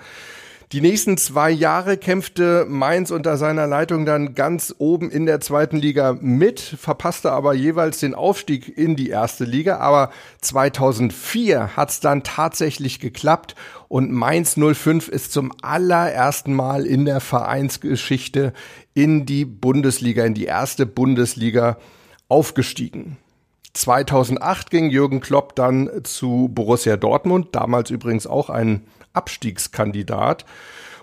Die 0.75 0.81
nächsten 0.81 1.17
zwei 1.19 1.53
Jahre 1.53 1.97
kämpfte 1.97 2.67
Mainz 2.69 3.13
unter 3.13 3.37
seiner 3.37 3.69
Leitung 3.69 4.05
dann 4.05 4.35
ganz 4.35 4.75
oben 4.79 5.09
in 5.09 5.25
der 5.25 5.39
zweiten 5.39 5.77
Liga 5.77 6.19
mit, 6.21 6.59
verpasste 6.59 7.31
aber 7.31 7.55
jeweils 7.55 8.01
den 8.01 8.13
Aufstieg 8.13 8.77
in 8.77 8.97
die 8.97 9.09
erste 9.09 9.45
Liga. 9.45 9.77
Aber 9.77 10.11
2004 10.41 11.77
hat 11.77 11.91
es 11.91 12.01
dann 12.01 12.25
tatsächlich 12.25 12.99
geklappt 12.99 13.55
und 13.87 14.11
Mainz 14.11 14.57
05 14.57 15.07
ist 15.07 15.31
zum 15.31 15.53
allerersten 15.63 16.53
Mal 16.53 16.87
in 16.87 17.05
der 17.05 17.21
Vereinsgeschichte 17.21 18.53
in 18.95 19.27
die 19.27 19.45
Bundesliga, 19.45 20.25
in 20.25 20.35
die 20.35 20.47
erste 20.47 20.87
Bundesliga 20.87 21.79
aufgestiegen. 22.27 23.17
2008 23.75 24.73
ging 24.73 24.91
Jürgen 24.91 25.21
Klopp 25.21 25.55
dann 25.55 25.89
zu 26.03 26.51
Borussia 26.53 26.97
Dortmund, 26.97 27.51
damals 27.53 27.91
übrigens 27.91 28.27
auch 28.27 28.51
ein 28.51 28.83
Abstiegskandidat. 29.15 30.45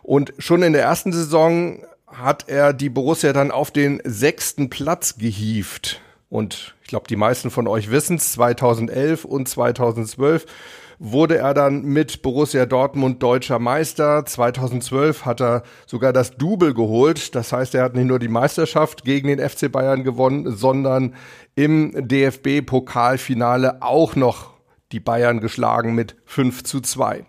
Und 0.03 0.33
schon 0.37 0.63
in 0.63 0.73
der 0.73 0.83
ersten 0.83 1.11
Saison 1.11 1.83
hat 2.07 2.47
er 2.47 2.73
die 2.73 2.89
Borussia 2.89 3.33
dann 3.33 3.51
auf 3.51 3.71
den 3.71 4.01
sechsten 4.03 4.69
Platz 4.69 5.17
gehievt. 5.17 6.01
Und 6.29 6.75
ich 6.81 6.87
glaube, 6.87 7.07
die 7.07 7.15
meisten 7.15 7.51
von 7.51 7.67
euch 7.67 7.91
wissen 7.91 8.17
es, 8.17 8.33
2011 8.33 9.25
und 9.25 9.47
2012 9.47 10.45
wurde 11.03 11.39
er 11.39 11.55
dann 11.55 11.83
mit 11.83 12.21
Borussia 12.21 12.67
Dortmund 12.67 13.23
deutscher 13.23 13.57
Meister. 13.57 14.23
2012 14.23 15.25
hat 15.25 15.41
er 15.41 15.63
sogar 15.87 16.13
das 16.13 16.37
Double 16.37 16.75
geholt. 16.75 17.33
Das 17.33 17.51
heißt, 17.51 17.73
er 17.73 17.83
hat 17.83 17.95
nicht 17.95 18.05
nur 18.05 18.19
die 18.19 18.27
Meisterschaft 18.27 19.03
gegen 19.03 19.27
den 19.27 19.39
FC 19.39 19.71
Bayern 19.71 20.03
gewonnen, 20.03 20.55
sondern 20.55 21.15
im 21.55 21.91
DFB-Pokalfinale 22.07 23.81
auch 23.81 24.15
noch 24.15 24.51
die 24.91 24.99
Bayern 24.99 25.39
geschlagen 25.39 25.95
mit 25.95 26.15
5 26.25 26.63
zu 26.63 26.81
2. 26.81 27.25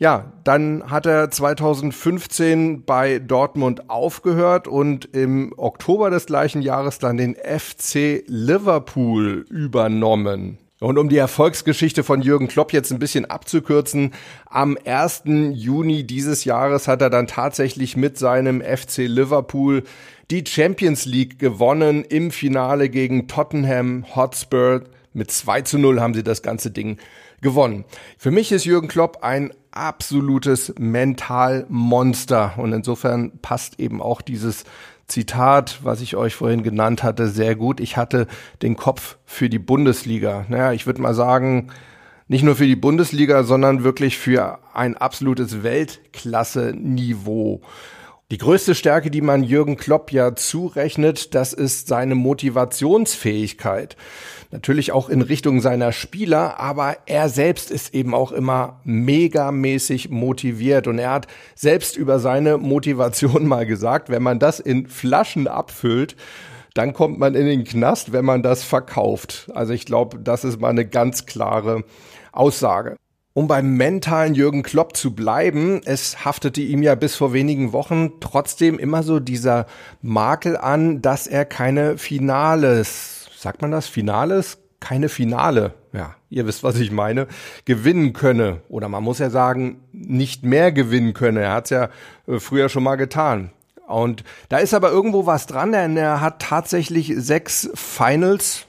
Ja, 0.00 0.32
dann 0.44 0.84
hat 0.88 1.06
er 1.06 1.28
2015 1.28 2.84
bei 2.84 3.18
Dortmund 3.18 3.90
aufgehört 3.90 4.68
und 4.68 5.06
im 5.06 5.52
Oktober 5.56 6.08
des 6.08 6.26
gleichen 6.26 6.62
Jahres 6.62 7.00
dann 7.00 7.16
den 7.16 7.34
FC 7.34 8.22
Liverpool 8.28 9.44
übernommen. 9.50 10.58
Und 10.78 10.98
um 10.98 11.08
die 11.08 11.16
Erfolgsgeschichte 11.16 12.04
von 12.04 12.22
Jürgen 12.22 12.46
Klopp 12.46 12.72
jetzt 12.72 12.92
ein 12.92 13.00
bisschen 13.00 13.24
abzukürzen, 13.24 14.12
am 14.46 14.78
1. 14.84 15.24
Juni 15.54 16.04
dieses 16.04 16.44
Jahres 16.44 16.86
hat 16.86 17.02
er 17.02 17.10
dann 17.10 17.26
tatsächlich 17.26 17.96
mit 17.96 18.16
seinem 18.16 18.60
FC 18.60 18.98
Liverpool 18.98 19.82
die 20.30 20.44
Champions 20.46 21.06
League 21.06 21.40
gewonnen 21.40 22.04
im 22.04 22.30
Finale 22.30 22.88
gegen 22.88 23.26
Tottenham 23.26 24.04
Hotspur. 24.14 24.82
Mit 25.12 25.32
2 25.32 25.62
zu 25.62 25.78
0 25.78 26.00
haben 26.00 26.14
sie 26.14 26.22
das 26.22 26.42
ganze 26.42 26.70
Ding 26.70 26.98
gewonnen. 27.40 27.84
Für 28.16 28.30
mich 28.30 28.52
ist 28.52 28.64
Jürgen 28.64 28.88
Klopp 28.88 29.22
ein 29.22 29.52
absolutes 29.70 30.74
Mentalmonster 30.78 32.54
und 32.56 32.72
insofern 32.72 33.38
passt 33.40 33.78
eben 33.78 34.02
auch 34.02 34.22
dieses 34.22 34.64
Zitat, 35.06 35.78
was 35.82 36.00
ich 36.00 36.16
euch 36.16 36.34
vorhin 36.34 36.62
genannt 36.62 37.02
hatte, 37.02 37.28
sehr 37.28 37.56
gut. 37.56 37.80
Ich 37.80 37.96
hatte 37.96 38.26
den 38.62 38.76
Kopf 38.76 39.16
für 39.24 39.48
die 39.48 39.58
Bundesliga. 39.58 40.44
Naja, 40.48 40.72
ich 40.72 40.86
würde 40.86 41.00
mal 41.00 41.14
sagen, 41.14 41.70
nicht 42.28 42.44
nur 42.44 42.56
für 42.56 42.66
die 42.66 42.76
Bundesliga, 42.76 43.42
sondern 43.42 43.84
wirklich 43.84 44.18
für 44.18 44.58
ein 44.74 44.96
absolutes 44.96 45.62
Weltklasse-Niveau. 45.62 47.62
Die 48.30 48.36
größte 48.36 48.74
Stärke, 48.74 49.10
die 49.10 49.22
man 49.22 49.42
Jürgen 49.42 49.78
Klopp 49.78 50.12
ja 50.12 50.34
zurechnet, 50.34 51.34
das 51.34 51.54
ist 51.54 51.88
seine 51.88 52.14
Motivationsfähigkeit. 52.14 53.96
Natürlich 54.50 54.92
auch 54.92 55.08
in 55.08 55.22
Richtung 55.22 55.62
seiner 55.62 55.92
Spieler, 55.92 56.60
aber 56.60 56.98
er 57.06 57.30
selbst 57.30 57.70
ist 57.70 57.94
eben 57.94 58.14
auch 58.14 58.30
immer 58.30 58.82
megamäßig 58.84 60.10
motiviert 60.10 60.88
und 60.88 60.98
er 60.98 61.12
hat 61.12 61.26
selbst 61.54 61.96
über 61.96 62.18
seine 62.18 62.58
Motivation 62.58 63.48
mal 63.48 63.64
gesagt, 63.64 64.10
wenn 64.10 64.22
man 64.22 64.38
das 64.38 64.60
in 64.60 64.88
Flaschen 64.88 65.48
abfüllt, 65.48 66.14
dann 66.74 66.92
kommt 66.92 67.18
man 67.18 67.34
in 67.34 67.46
den 67.46 67.64
Knast, 67.64 68.12
wenn 68.12 68.26
man 68.26 68.42
das 68.42 68.62
verkauft. 68.62 69.50
Also 69.54 69.72
ich 69.72 69.86
glaube, 69.86 70.18
das 70.18 70.44
ist 70.44 70.60
mal 70.60 70.68
eine 70.68 70.86
ganz 70.86 71.24
klare 71.24 71.82
Aussage. 72.32 72.98
Um 73.38 73.46
beim 73.46 73.76
mentalen 73.76 74.34
Jürgen 74.34 74.64
Klopp 74.64 74.96
zu 74.96 75.14
bleiben, 75.14 75.80
es 75.84 76.24
haftete 76.24 76.60
ihm 76.60 76.82
ja 76.82 76.96
bis 76.96 77.14
vor 77.14 77.32
wenigen 77.32 77.72
Wochen 77.72 78.18
trotzdem 78.18 78.80
immer 78.80 79.04
so 79.04 79.20
dieser 79.20 79.66
Makel 80.02 80.56
an, 80.56 81.02
dass 81.02 81.28
er 81.28 81.44
keine 81.44 81.98
Finales, 81.98 83.30
sagt 83.38 83.62
man 83.62 83.70
das, 83.70 83.86
Finales? 83.86 84.58
Keine 84.80 85.08
Finale, 85.08 85.74
ja, 85.92 86.16
ihr 86.30 86.48
wisst, 86.48 86.64
was 86.64 86.80
ich 86.80 86.90
meine, 86.90 87.28
gewinnen 87.64 88.12
könne. 88.12 88.62
Oder 88.68 88.88
man 88.88 89.04
muss 89.04 89.20
ja 89.20 89.30
sagen, 89.30 89.82
nicht 89.92 90.42
mehr 90.42 90.72
gewinnen 90.72 91.14
könne. 91.14 91.42
Er 91.42 91.52
hat 91.52 91.66
es 91.66 91.70
ja 91.70 91.90
äh, 92.26 92.40
früher 92.40 92.68
schon 92.68 92.82
mal 92.82 92.96
getan. 92.96 93.52
Und 93.86 94.24
da 94.48 94.58
ist 94.58 94.74
aber 94.74 94.90
irgendwo 94.90 95.26
was 95.26 95.46
dran, 95.46 95.70
denn 95.70 95.96
er 95.96 96.20
hat 96.20 96.42
tatsächlich 96.42 97.14
sechs 97.16 97.70
Finals 97.74 98.66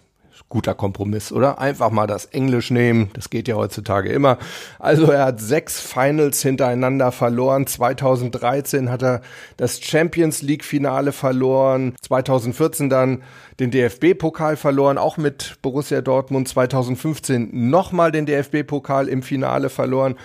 guter 0.50 0.74
Kompromiss, 0.74 1.32
oder? 1.32 1.60
Einfach 1.60 1.92
mal 1.92 2.08
das 2.08 2.26
Englisch 2.26 2.72
nehmen, 2.72 3.12
das 3.14 3.30
geht 3.30 3.48
ja 3.48 3.56
heutzutage 3.56 4.10
immer. 4.10 4.38
Also 4.80 5.12
er 5.12 5.26
hat 5.26 5.40
sechs 5.40 5.80
Finals 5.80 6.42
hintereinander 6.42 7.12
verloren. 7.12 7.68
2013 7.68 8.90
hat 8.90 9.04
er 9.04 9.22
das 9.58 9.82
Champions 9.82 10.42
League 10.42 10.66
Finale 10.66 11.12
verloren, 11.12 11.96
2014 12.02 12.90
dann 12.90 13.22
den 13.60 13.72
DFB-Pokal 13.72 14.58
verloren, 14.58 14.98
auch 14.98 15.18
mit 15.18 15.58
Borussia 15.62 16.02
Dortmund, 16.02 16.48
2015 16.48 17.70
nochmal 17.70 18.12
den 18.12 18.26
DFB-Pokal 18.26 19.08
im 19.08 19.22
Finale 19.22 19.70
verloren. 19.70 20.16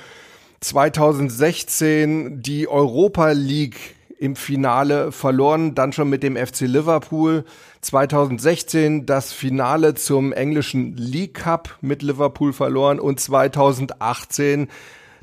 2016 0.60 2.40
die 2.40 2.66
Europa 2.68 3.32
League 3.32 3.93
im 4.18 4.37
Finale 4.37 5.12
verloren, 5.12 5.75
dann 5.75 5.92
schon 5.92 6.09
mit 6.09 6.23
dem 6.23 6.37
FC 6.37 6.62
Liverpool. 6.62 7.44
2016 7.80 9.06
das 9.06 9.33
Finale 9.33 9.94
zum 9.94 10.33
englischen 10.33 10.97
League 10.97 11.35
Cup 11.35 11.76
mit 11.80 12.02
Liverpool 12.02 12.52
verloren 12.52 12.99
und 12.99 13.21
2018 13.21 14.68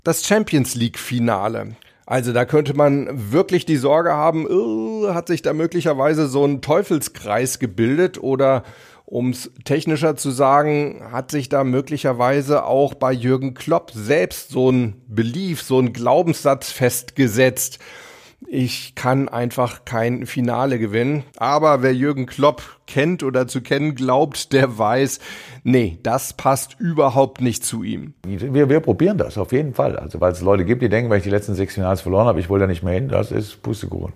das 0.03 0.25
Champions 0.25 0.75
League 0.75 0.99
Finale. 0.99 1.75
Also 2.05 2.33
da 2.33 2.45
könnte 2.45 2.73
man 2.73 3.31
wirklich 3.31 3.65
die 3.65 3.77
Sorge 3.77 4.13
haben, 4.13 4.45
uh, 4.45 5.13
hat 5.13 5.27
sich 5.27 5.41
da 5.41 5.53
möglicherweise 5.53 6.27
so 6.27 6.45
ein 6.45 6.61
Teufelskreis 6.61 7.59
gebildet 7.59 8.21
oder 8.21 8.63
um 9.05 9.31
es 9.31 9.51
technischer 9.65 10.15
zu 10.15 10.31
sagen, 10.31 11.03
hat 11.11 11.31
sich 11.31 11.49
da 11.49 11.63
möglicherweise 11.63 12.63
auch 12.63 12.93
bei 12.93 13.11
Jürgen 13.11 13.53
Klopp 13.53 13.91
selbst 13.93 14.51
so 14.51 14.71
ein 14.71 15.01
Belief, 15.07 15.61
so 15.61 15.79
ein 15.79 15.93
Glaubenssatz 15.93 16.71
festgesetzt 16.71 17.79
ich 18.47 18.95
kann 18.95 19.29
einfach 19.29 19.85
kein 19.85 20.25
Finale 20.25 20.79
gewinnen. 20.79 21.23
Aber 21.37 21.81
wer 21.81 21.93
Jürgen 21.93 22.25
Klopp 22.25 22.63
kennt 22.87 23.23
oder 23.23 23.47
zu 23.47 23.61
kennen 23.61 23.95
glaubt, 23.95 24.53
der 24.53 24.77
weiß, 24.77 25.19
nee, 25.63 25.99
das 26.03 26.33
passt 26.33 26.79
überhaupt 26.79 27.41
nicht 27.41 27.63
zu 27.63 27.83
ihm. 27.83 28.13
Wir, 28.25 28.69
wir 28.69 28.79
probieren 28.79 29.17
das 29.17 29.37
auf 29.37 29.51
jeden 29.51 29.73
Fall. 29.73 29.97
Also 29.97 30.19
weil 30.19 30.31
es 30.31 30.41
Leute 30.41 30.65
gibt, 30.65 30.81
die 30.81 30.89
denken, 30.89 31.09
wenn 31.09 31.17
ich 31.17 31.23
die 31.23 31.29
letzten 31.29 31.55
sechs 31.55 31.75
Finals 31.75 32.01
verloren 32.01 32.27
habe, 32.27 32.39
ich 32.39 32.49
wollte 32.49 32.63
da 32.63 32.67
nicht 32.67 32.83
mehr 32.83 32.93
hin, 32.93 33.09
das 33.09 33.31
ist 33.31 33.61
Pustekuchen. 33.61 34.13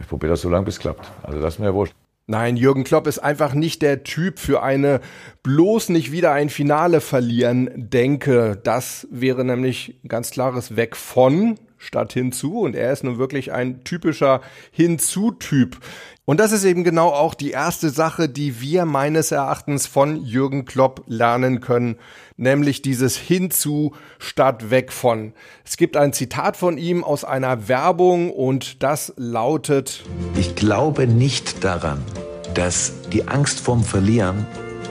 Ich 0.00 0.08
probiere 0.08 0.32
das 0.32 0.40
so 0.40 0.48
lange, 0.48 0.64
bis 0.64 0.74
es 0.74 0.80
klappt. 0.80 1.10
Also 1.22 1.40
das 1.40 1.54
ist 1.54 1.60
mir 1.60 1.74
wurscht. 1.74 1.94
Nein, 2.26 2.56
Jürgen 2.56 2.84
Klopp 2.84 3.08
ist 3.08 3.18
einfach 3.18 3.52
nicht 3.52 3.82
der 3.82 4.04
Typ 4.04 4.38
für 4.38 4.62
eine 4.62 5.00
bloß 5.42 5.88
nicht 5.88 6.12
wieder 6.12 6.32
ein 6.32 6.50
Finale 6.50 7.00
verlieren 7.00 7.68
denke. 7.74 8.58
Das 8.62 9.08
wäre 9.10 9.44
nämlich 9.44 9.98
ein 10.04 10.08
ganz 10.08 10.30
klares 10.30 10.76
Weg 10.76 10.96
von 10.96 11.58
statt 11.82 12.12
hinzu 12.12 12.60
und 12.60 12.76
er 12.76 12.92
ist 12.92 13.04
nun 13.04 13.18
wirklich 13.18 13.52
ein 13.52 13.82
typischer 13.84 14.40
Hinzu-Typ. 14.70 15.76
Und 16.24 16.38
das 16.38 16.52
ist 16.52 16.64
eben 16.64 16.84
genau 16.84 17.08
auch 17.08 17.34
die 17.34 17.50
erste 17.50 17.90
Sache, 17.90 18.28
die 18.28 18.60
wir 18.60 18.84
meines 18.84 19.32
Erachtens 19.32 19.88
von 19.88 20.24
Jürgen 20.24 20.64
Klopp 20.64 21.02
lernen 21.08 21.60
können, 21.60 21.96
nämlich 22.36 22.80
dieses 22.80 23.16
Hinzu 23.16 23.94
statt 24.20 24.70
weg 24.70 24.92
von. 24.92 25.32
Es 25.64 25.76
gibt 25.76 25.96
ein 25.96 26.12
Zitat 26.12 26.56
von 26.56 26.78
ihm 26.78 27.02
aus 27.02 27.24
einer 27.24 27.66
Werbung 27.66 28.30
und 28.30 28.84
das 28.84 29.12
lautet 29.16 30.04
Ich 30.36 30.54
glaube 30.54 31.08
nicht 31.08 31.64
daran, 31.64 32.00
dass 32.54 32.92
die 33.12 33.26
Angst 33.26 33.58
vorm 33.58 33.82
Verlieren 33.82 34.46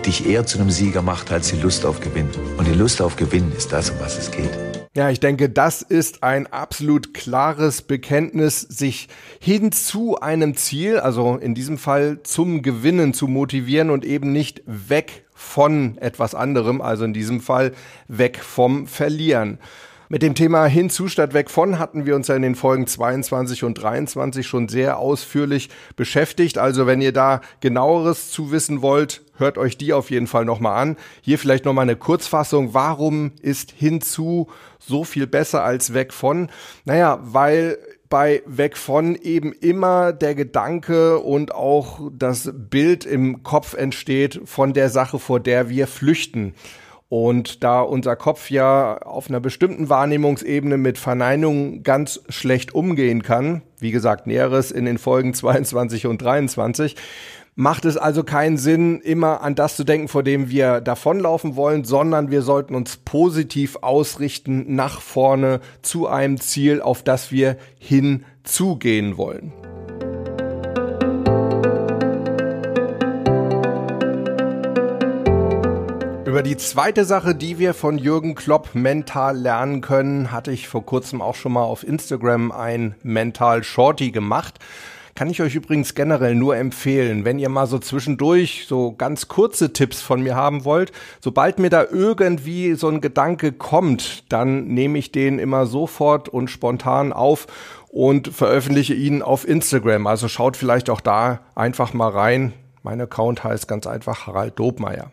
dich 0.05 0.27
eher 0.27 0.45
zu 0.45 0.59
einem 0.59 0.71
Sieger 0.71 1.01
macht 1.01 1.31
als 1.31 1.49
die 1.51 1.61
Lust 1.61 1.85
auf 1.85 2.01
Gewinn. 2.01 2.27
Und 2.57 2.67
die 2.67 2.73
Lust 2.73 3.01
auf 3.01 3.15
Gewinn 3.15 3.51
ist 3.55 3.71
das, 3.71 3.91
um 3.91 3.99
was 3.99 4.17
es 4.17 4.31
geht. 4.31 4.70
Ja, 4.93 5.09
ich 5.09 5.21
denke, 5.21 5.47
das 5.47 5.81
ist 5.81 6.21
ein 6.21 6.47
absolut 6.47 7.13
klares 7.13 7.81
Bekenntnis, 7.81 8.59
sich 8.59 9.07
hin 9.39 9.71
zu 9.71 10.19
einem 10.19 10.57
Ziel, 10.57 10.99
also 10.99 11.37
in 11.37 11.55
diesem 11.55 11.77
Fall 11.77 12.19
zum 12.23 12.61
Gewinnen 12.61 13.13
zu 13.13 13.29
motivieren 13.29 13.89
und 13.89 14.03
eben 14.03 14.33
nicht 14.33 14.61
weg 14.65 15.23
von 15.33 15.97
etwas 15.99 16.35
anderem, 16.35 16.81
also 16.81 17.05
in 17.05 17.13
diesem 17.13 17.39
Fall 17.39 17.71
weg 18.09 18.39
vom 18.43 18.85
Verlieren. 18.85 19.59
Mit 20.09 20.23
dem 20.23 20.35
Thema 20.35 20.65
hinzu 20.65 21.07
statt 21.07 21.33
weg 21.33 21.49
von 21.49 21.79
hatten 21.79 22.05
wir 22.05 22.17
uns 22.17 22.27
ja 22.27 22.35
in 22.35 22.41
den 22.41 22.55
Folgen 22.55 22.85
22 22.85 23.63
und 23.63 23.75
23 23.75 24.45
schon 24.45 24.67
sehr 24.67 24.97
ausführlich 24.97 25.69
beschäftigt. 25.95 26.57
Also 26.57 26.85
wenn 26.85 26.99
ihr 26.99 27.13
da 27.13 27.39
genaueres 27.61 28.29
zu 28.29 28.51
wissen 28.51 28.81
wollt, 28.81 29.21
hört 29.41 29.57
euch 29.57 29.77
die 29.77 29.91
auf 29.91 30.09
jeden 30.09 30.27
Fall 30.27 30.45
nochmal 30.45 30.81
an. 30.81 30.95
Hier 31.21 31.37
vielleicht 31.37 31.65
nochmal 31.65 31.83
eine 31.83 31.97
Kurzfassung. 31.97 32.73
Warum 32.73 33.33
ist 33.41 33.71
hinzu 33.71 34.47
so 34.79 35.03
viel 35.03 35.27
besser 35.27 35.63
als 35.63 35.93
weg 35.93 36.13
von? 36.13 36.49
Naja, 36.85 37.19
weil 37.21 37.77
bei 38.09 38.43
Weg 38.45 38.77
von 38.77 39.15
eben 39.15 39.53
immer 39.53 40.13
der 40.13 40.35
Gedanke 40.35 41.19
und 41.19 41.55
auch 41.55 42.11
das 42.13 42.51
Bild 42.53 43.05
im 43.05 43.41
Kopf 43.41 43.73
entsteht 43.73 44.41
von 44.45 44.73
der 44.73 44.89
Sache, 44.89 45.17
vor 45.17 45.39
der 45.39 45.69
wir 45.69 45.87
flüchten. 45.87 46.53
Und 47.07 47.61
da 47.61 47.81
unser 47.81 48.15
Kopf 48.15 48.49
ja 48.49 48.97
auf 48.99 49.27
einer 49.27 49.41
bestimmten 49.41 49.89
Wahrnehmungsebene 49.89 50.77
mit 50.77 50.97
Verneinungen 50.97 51.83
ganz 51.83 52.21
schlecht 52.29 52.73
umgehen 52.73 53.21
kann, 53.21 53.63
wie 53.79 53.91
gesagt, 53.91 54.27
Näheres 54.27 54.71
in 54.71 54.85
den 54.85 54.97
Folgen 54.97 55.33
22 55.33 56.05
und 56.05 56.21
23, 56.21 56.95
macht 57.55 57.85
es 57.85 57.97
also 57.97 58.23
keinen 58.23 58.57
Sinn, 58.57 59.01
immer 59.01 59.41
an 59.41 59.55
das 59.55 59.75
zu 59.75 59.83
denken, 59.83 60.07
vor 60.07 60.23
dem 60.23 60.49
wir 60.49 60.81
davonlaufen 60.81 61.55
wollen, 61.55 61.83
sondern 61.83 62.31
wir 62.31 62.41
sollten 62.41 62.75
uns 62.75 62.97
positiv 62.97 63.77
ausrichten 63.81 64.75
nach 64.75 65.01
vorne 65.01 65.59
zu 65.81 66.07
einem 66.07 66.39
Ziel, 66.39 66.81
auf 66.81 67.03
das 67.03 67.31
wir 67.31 67.57
hinzugehen 67.77 69.17
wollen. 69.17 69.53
Über 76.25 76.43
die 76.43 76.55
zweite 76.55 77.03
Sache, 77.03 77.35
die 77.35 77.59
wir 77.59 77.73
von 77.73 77.97
Jürgen 77.97 78.35
Klopp 78.35 78.69
mental 78.73 79.37
lernen 79.37 79.81
können, 79.81 80.31
hatte 80.31 80.53
ich 80.53 80.69
vor 80.69 80.85
kurzem 80.85 81.21
auch 81.21 81.35
schon 81.35 81.51
mal 81.51 81.63
auf 81.63 81.85
Instagram 81.85 82.53
ein 82.53 82.95
Mental 83.03 83.65
Shorty 83.65 84.11
gemacht. 84.11 84.57
Kann 85.15 85.29
ich 85.29 85.41
euch 85.41 85.55
übrigens 85.55 85.93
generell 85.93 86.35
nur 86.35 86.55
empfehlen, 86.55 87.25
wenn 87.25 87.37
ihr 87.37 87.49
mal 87.49 87.67
so 87.67 87.79
zwischendurch 87.79 88.65
so 88.67 88.93
ganz 88.93 89.27
kurze 89.27 89.73
Tipps 89.73 90.01
von 90.01 90.21
mir 90.21 90.35
haben 90.35 90.63
wollt. 90.63 90.91
Sobald 91.19 91.59
mir 91.59 91.69
da 91.69 91.83
irgendwie 91.83 92.73
so 92.75 92.87
ein 92.87 93.01
Gedanke 93.01 93.51
kommt, 93.51 94.31
dann 94.31 94.67
nehme 94.67 94.97
ich 94.97 95.11
den 95.11 95.37
immer 95.39 95.65
sofort 95.65 96.29
und 96.29 96.49
spontan 96.49 97.11
auf 97.11 97.47
und 97.89 98.29
veröffentliche 98.29 98.93
ihn 98.93 99.21
auf 99.21 99.47
Instagram. 99.47 100.07
Also 100.07 100.27
schaut 100.27 100.55
vielleicht 100.55 100.89
auch 100.89 101.01
da 101.01 101.41
einfach 101.55 101.93
mal 101.93 102.09
rein. 102.09 102.53
Mein 102.83 103.01
Account 103.01 103.43
heißt 103.43 103.67
ganz 103.67 103.85
einfach 103.87 104.27
Harald 104.27 104.57
Dobmeier. 104.57 105.11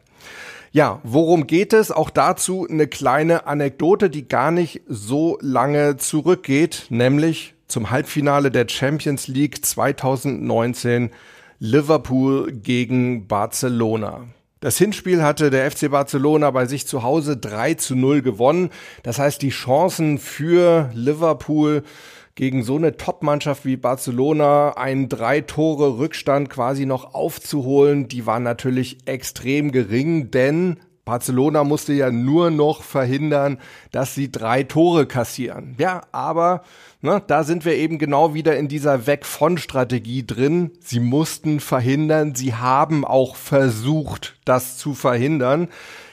Ja, 0.71 1.01
worum 1.03 1.47
geht 1.47 1.73
es? 1.73 1.91
Auch 1.91 2.11
dazu 2.11 2.67
eine 2.69 2.87
kleine 2.87 3.47
Anekdote, 3.47 4.11
die 4.11 4.29
gar 4.29 4.51
nicht 4.51 4.83
so 4.87 5.39
lange 5.41 5.97
zurückgeht, 5.97 6.87
nämlich 6.91 7.55
zum 7.69 7.91
Halbfinale 7.91 8.51
der 8.51 8.67
Champions 8.69 9.29
League 9.29 9.65
2019 9.65 11.11
Liverpool 11.61 12.53
gegen 12.53 13.29
Barcelona. 13.29 14.25
Das 14.61 14.77
Hinspiel 14.77 15.23
hatte 15.23 15.51
der 15.51 15.71
FC 15.71 15.91
Barcelona 15.91 16.51
bei 16.51 16.67
sich 16.67 16.87
zu 16.87 17.05
Hause 17.05 17.37
3 17.37 17.75
zu 17.75 17.95
0 17.95 18.23
gewonnen. 18.23 18.71
Das 19.05 19.21
heißt, 19.21 19.41
die 19.41 19.51
Chancen 19.51 20.19
für 20.19 20.91
Liverpool 20.95 21.85
gegen 22.35 22.63
so 22.63 22.77
eine 22.77 22.97
Top-Mannschaft 22.97 23.65
wie 23.65 23.77
Barcelona 23.77 24.71
einen 24.77 25.09
drei 25.09 25.41
Tore 25.41 25.99
Rückstand 25.99 26.51
quasi 26.51 26.87
noch 26.87 27.15
aufzuholen, 27.15 28.09
die 28.09 28.27
waren 28.27 28.45
natürlich 28.45 28.99
extrem 29.07 29.73
gering, 29.73 30.31
denn 30.31 30.79
Barcelona 31.05 31.65
musste 31.65 31.95
ja 31.95 32.11
nur 32.11 32.51
noch 32.51 32.83
verhindern, 32.83 33.59
dass 33.93 34.15
sie 34.15 34.31
drei 34.31 34.63
Tore 34.63 35.07
kassieren. 35.07 35.75
Ja, 35.79 36.03
aber 36.13 36.63
ne, 37.01 37.23
da 37.27 37.45
sind 37.45 37.65
wir 37.65 37.75
eben 37.75 37.99
genau 37.99 38.35
wieder 38.35 38.57
in 38.57 38.69
dieser 38.69 39.07
Weg 39.07 39.27
von 39.27 39.59
Strategie 39.59 40.27
drin. 40.27 40.73
Sie 40.81 41.01
mussten 41.01 41.61
verhindern, 41.61 42.35
sie 42.35 42.55
haben 42.55 43.05
auch 43.05 43.37
versucht, 43.37 44.37
das 44.45 44.77
zu 44.79 44.95
verhindern. 44.95 45.69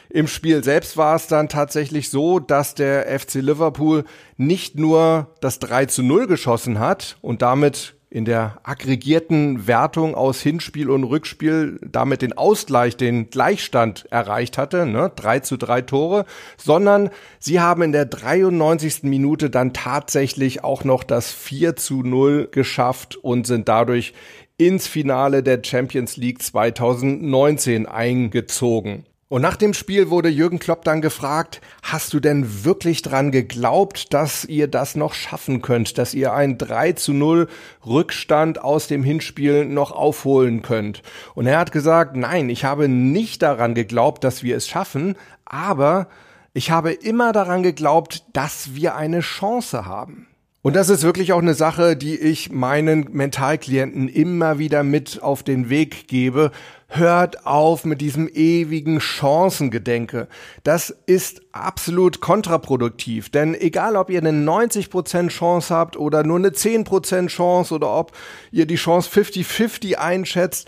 Im 0.09 0.27
Spiel 0.27 0.63
selbst 0.63 0.95
war 0.95 1.15
es 1.15 1.27
dann 1.27 1.49
tatsächlich 1.49 2.09
so, 2.09 2.39
dass 2.39 2.73
der 2.73 3.19
FC 3.19 3.35
Liverpool 3.35 4.05
nicht 4.37 4.79
nur 4.79 5.35
das 5.41 5.59
3 5.59 5.87
zu 5.87 6.03
0 6.03 6.27
geschossen 6.27 6.79
hat 6.79 7.17
und 7.21 7.41
damit 7.41 7.94
in 8.15 8.23
der 8.23 8.61
aggregierten 8.63 9.67
Wertung 9.67 10.15
aus 10.15 10.39
Hinspiel 10.39 10.89
und 10.89 11.03
Rückspiel 11.03 11.81
damit 11.85 12.21
den 12.21 12.31
Ausgleich, 12.31 12.95
den 12.95 13.29
Gleichstand 13.29 14.05
erreicht 14.09 14.57
hatte, 14.57 14.85
ne, 14.85 15.11
3 15.13 15.41
zu 15.41 15.57
3 15.57 15.81
Tore, 15.81 16.25
sondern 16.55 17.09
sie 17.39 17.59
haben 17.59 17.81
in 17.81 17.91
der 17.91 18.05
93. 18.05 19.03
Minute 19.03 19.49
dann 19.49 19.73
tatsächlich 19.73 20.63
auch 20.63 20.85
noch 20.85 21.03
das 21.03 21.33
4 21.33 21.75
zu 21.75 22.03
0 22.03 22.47
geschafft 22.49 23.17
und 23.17 23.47
sind 23.47 23.67
dadurch 23.67 24.13
ins 24.55 24.87
Finale 24.87 25.43
der 25.43 25.61
Champions 25.61 26.15
League 26.15 26.41
2019 26.41 27.85
eingezogen. 27.85 29.03
Und 29.35 29.41
nach 29.41 29.57
dem 29.57 29.73
Spiel 29.73 30.09
wurde 30.09 30.29
Jürgen 30.29 30.59
Klopp 30.59 30.85
dann 30.85 31.01
gefragt, 31.01 31.59
hast 31.83 32.13
du 32.13 32.21
denn 32.21 32.63
wirklich 32.63 33.01
dran 33.01 33.33
geglaubt, 33.33 34.13
dass 34.13 34.45
ihr 34.45 34.69
das 34.69 34.95
noch 34.95 35.13
schaffen 35.13 35.61
könnt, 35.61 35.97
dass 35.97 36.13
ihr 36.13 36.31
einen 36.31 36.57
3 36.57 36.93
zu 36.93 37.11
0 37.11 37.49
Rückstand 37.85 38.63
aus 38.63 38.87
dem 38.87 39.03
Hinspiel 39.03 39.65
noch 39.65 39.91
aufholen 39.91 40.61
könnt? 40.61 41.01
Und 41.33 41.47
er 41.47 41.59
hat 41.59 41.73
gesagt, 41.73 42.15
nein, 42.15 42.47
ich 42.47 42.63
habe 42.63 42.87
nicht 42.87 43.41
daran 43.41 43.75
geglaubt, 43.75 44.23
dass 44.23 44.41
wir 44.41 44.55
es 44.55 44.69
schaffen, 44.69 45.17
aber 45.43 46.07
ich 46.53 46.71
habe 46.71 46.93
immer 46.93 47.33
daran 47.33 47.61
geglaubt, 47.61 48.23
dass 48.31 48.73
wir 48.73 48.95
eine 48.95 49.19
Chance 49.19 49.85
haben. 49.85 50.27
Und 50.65 50.75
das 50.75 50.89
ist 50.89 51.03
wirklich 51.03 51.31
auch 51.31 51.43
eine 51.43 51.53
Sache, 51.53 51.95
die 51.95 52.19
ich 52.19 52.51
meinen 52.51 53.09
Mentalklienten 53.11 54.07
immer 54.07 54.57
wieder 54.57 54.81
mit 54.81 55.21
auf 55.21 55.43
den 55.43 55.69
Weg 55.69 56.07
gebe. 56.07 56.49
Hört 56.87 57.45
auf 57.45 57.85
mit 57.85 58.01
diesem 58.01 58.27
ewigen 58.27 58.99
Chancengedenke. 58.99 60.27
Das 60.63 60.89
ist 61.05 61.43
absolut 61.51 62.19
kontraproduktiv, 62.19 63.29
denn 63.29 63.53
egal 63.53 63.95
ob 63.95 64.09
ihr 64.09 64.17
eine 64.17 64.31
90% 64.31 65.27
Chance 65.27 65.71
habt 65.71 65.97
oder 65.97 66.23
nur 66.23 66.39
eine 66.39 66.49
10% 66.49 67.27
Chance 67.27 67.71
oder 67.71 67.91
ob 67.91 68.13
ihr 68.51 68.65
die 68.65 68.73
Chance 68.73 69.07
50-50 69.11 69.97
einschätzt, 69.97 70.67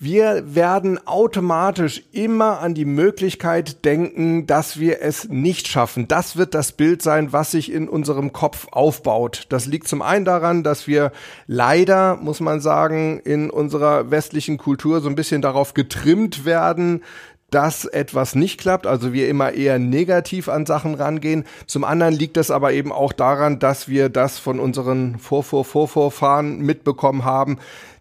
wir 0.00 0.54
werden 0.54 1.04
automatisch 1.08 2.04
immer 2.12 2.60
an 2.60 2.74
die 2.74 2.84
Möglichkeit 2.84 3.84
denken, 3.84 4.46
dass 4.46 4.78
wir 4.78 5.02
es 5.02 5.28
nicht 5.28 5.66
schaffen. 5.66 6.06
Das 6.06 6.36
wird 6.36 6.54
das 6.54 6.70
Bild 6.70 7.02
sein, 7.02 7.32
was 7.32 7.50
sich 7.50 7.72
in 7.72 7.88
unserem 7.88 8.32
Kopf 8.32 8.68
aufbaut. 8.70 9.46
Das 9.48 9.66
liegt 9.66 9.88
zum 9.88 10.00
einen 10.00 10.24
daran, 10.24 10.62
dass 10.62 10.86
wir 10.86 11.10
leider, 11.48 12.14
muss 12.14 12.38
man 12.38 12.60
sagen, 12.60 13.18
in 13.24 13.50
unserer 13.50 14.12
westlichen 14.12 14.56
Kultur 14.56 15.00
so 15.00 15.08
ein 15.08 15.16
bisschen 15.16 15.42
darauf 15.42 15.74
getrimmt 15.74 16.44
werden, 16.44 17.02
dass 17.50 17.86
etwas 17.86 18.34
nicht 18.34 18.60
klappt, 18.60 18.86
also 18.86 19.12
wir 19.12 19.28
immer 19.28 19.52
eher 19.52 19.78
negativ 19.78 20.48
an 20.48 20.66
Sachen 20.66 20.94
rangehen. 20.94 21.44
Zum 21.66 21.82
anderen 21.82 22.14
liegt 22.14 22.36
das 22.36 22.50
aber 22.50 22.72
eben 22.72 22.92
auch 22.92 23.12
daran, 23.12 23.58
dass 23.58 23.88
wir 23.88 24.10
das 24.10 24.38
von 24.38 24.60
unseren 24.60 25.18
Vorvor-Vorvorfahren 25.18 26.58
mitbekommen 26.58 27.24
haben, 27.24 27.58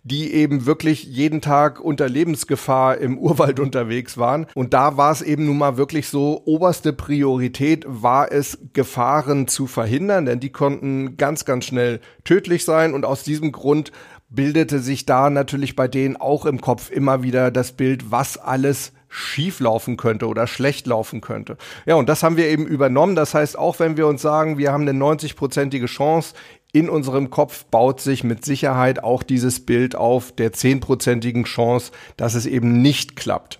die 0.08 0.34
eben 0.34 0.66
wirklich 0.66 1.04
jeden 1.04 1.42
Tag 1.42 1.82
unter 1.82 2.08
Lebensgefahr 2.08 2.98
im 2.98 3.18
Urwald 3.20 3.60
unterwegs 3.60 4.18
waren. 4.18 4.48
Und 4.56 4.74
da 4.74 4.98
war 4.98 5.12
es 5.12 5.22
eben 5.22 5.46
nun 5.46 5.58
mal 5.58 5.78
wirklich 5.78 6.08
so, 6.08 6.42
oberste 6.46 6.94
Priorität 6.94 7.86
war 7.88 8.32
es, 8.32 8.58
Gefahren 8.74 9.48
zu 9.48 9.68
verhindern, 9.68 10.26
denn 10.26 10.40
die 10.40 10.52
konnten 10.52 11.18
ganz, 11.18 11.44
ganz 11.46 11.66
schnell 11.66 12.00
tödlich 12.24 12.64
sein. 12.64 12.94
Und 12.94 13.06
aus 13.06 13.24
diesem 13.24 13.52
Grund 13.52 13.92
bildete 14.30 14.80
sich 14.80 15.06
da 15.06 15.30
natürlich 15.30 15.76
bei 15.76 15.88
denen 15.88 16.16
auch 16.16 16.46
im 16.46 16.62
Kopf 16.62 16.90
immer 16.90 17.24
wieder 17.24 17.52
das 17.52 17.74
Bild, 17.74 18.12
was 18.12 18.38
alles 18.38 18.94
schief 19.10 19.60
laufen 19.60 19.98
könnte 19.98 20.28
oder 20.28 20.48
schlecht 20.48 20.86
laufen 20.86 21.22
könnte. 21.22 21.58
Ja, 21.86 21.96
und 21.96 22.10
das 22.10 22.24
haben 22.24 22.38
wir 22.38 22.48
eben 22.48 22.68
übernommen. 22.68 23.16
Das 23.16 23.34
heißt, 23.34 23.58
auch 23.58 23.80
wenn 23.80 23.98
wir 23.98 24.08
uns 24.08 24.22
sagen, 24.22 24.58
wir 24.58 24.72
haben 24.72 24.88
eine 24.88 25.00
90-prozentige 25.00 25.86
Chance, 25.86 26.34
in 26.78 26.90
unserem 26.90 27.30
Kopf 27.30 27.66
baut 27.66 28.02
sich 28.02 28.24
mit 28.24 28.46
Sicherheit 28.46 29.04
auch 29.04 29.24
dieses 29.24 29.66
Bild 29.66 29.96
auf 29.96 30.32
der 30.32 30.54
10-prozentigen 30.54 31.46
Chance, 31.46 31.92
dass 32.18 32.36
es 32.36 32.46
eben 32.46 32.82
nicht 32.82 33.16
klappt. 33.16 33.60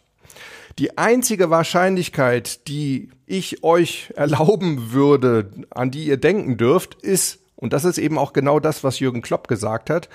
Die 0.78 0.98
einzige 1.00 1.50
Wahrscheinlichkeit, 1.50 2.68
die 2.68 3.10
ich 3.26 3.64
euch 3.64 4.14
erlauben 4.16 4.92
würde, 4.92 5.50
an 5.72 5.90
die 5.90 6.06
ihr 6.06 6.18
denken 6.18 6.58
dürft, 6.58 6.94
ist, 6.96 7.40
und 7.56 7.74
das 7.74 7.86
ist 7.86 7.98
eben 7.98 8.20
auch 8.20 8.34
genau 8.34 8.60
das, 8.60 8.84
was 8.84 9.00
Jürgen 9.00 9.24
Klopp 9.24 9.48
gesagt 9.48 9.90
hat, 9.90 10.10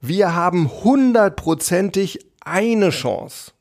wir 0.00 0.34
haben 0.34 0.68
hundertprozentig 0.68 2.26
eine 2.44 2.90
Chance. 2.90 3.52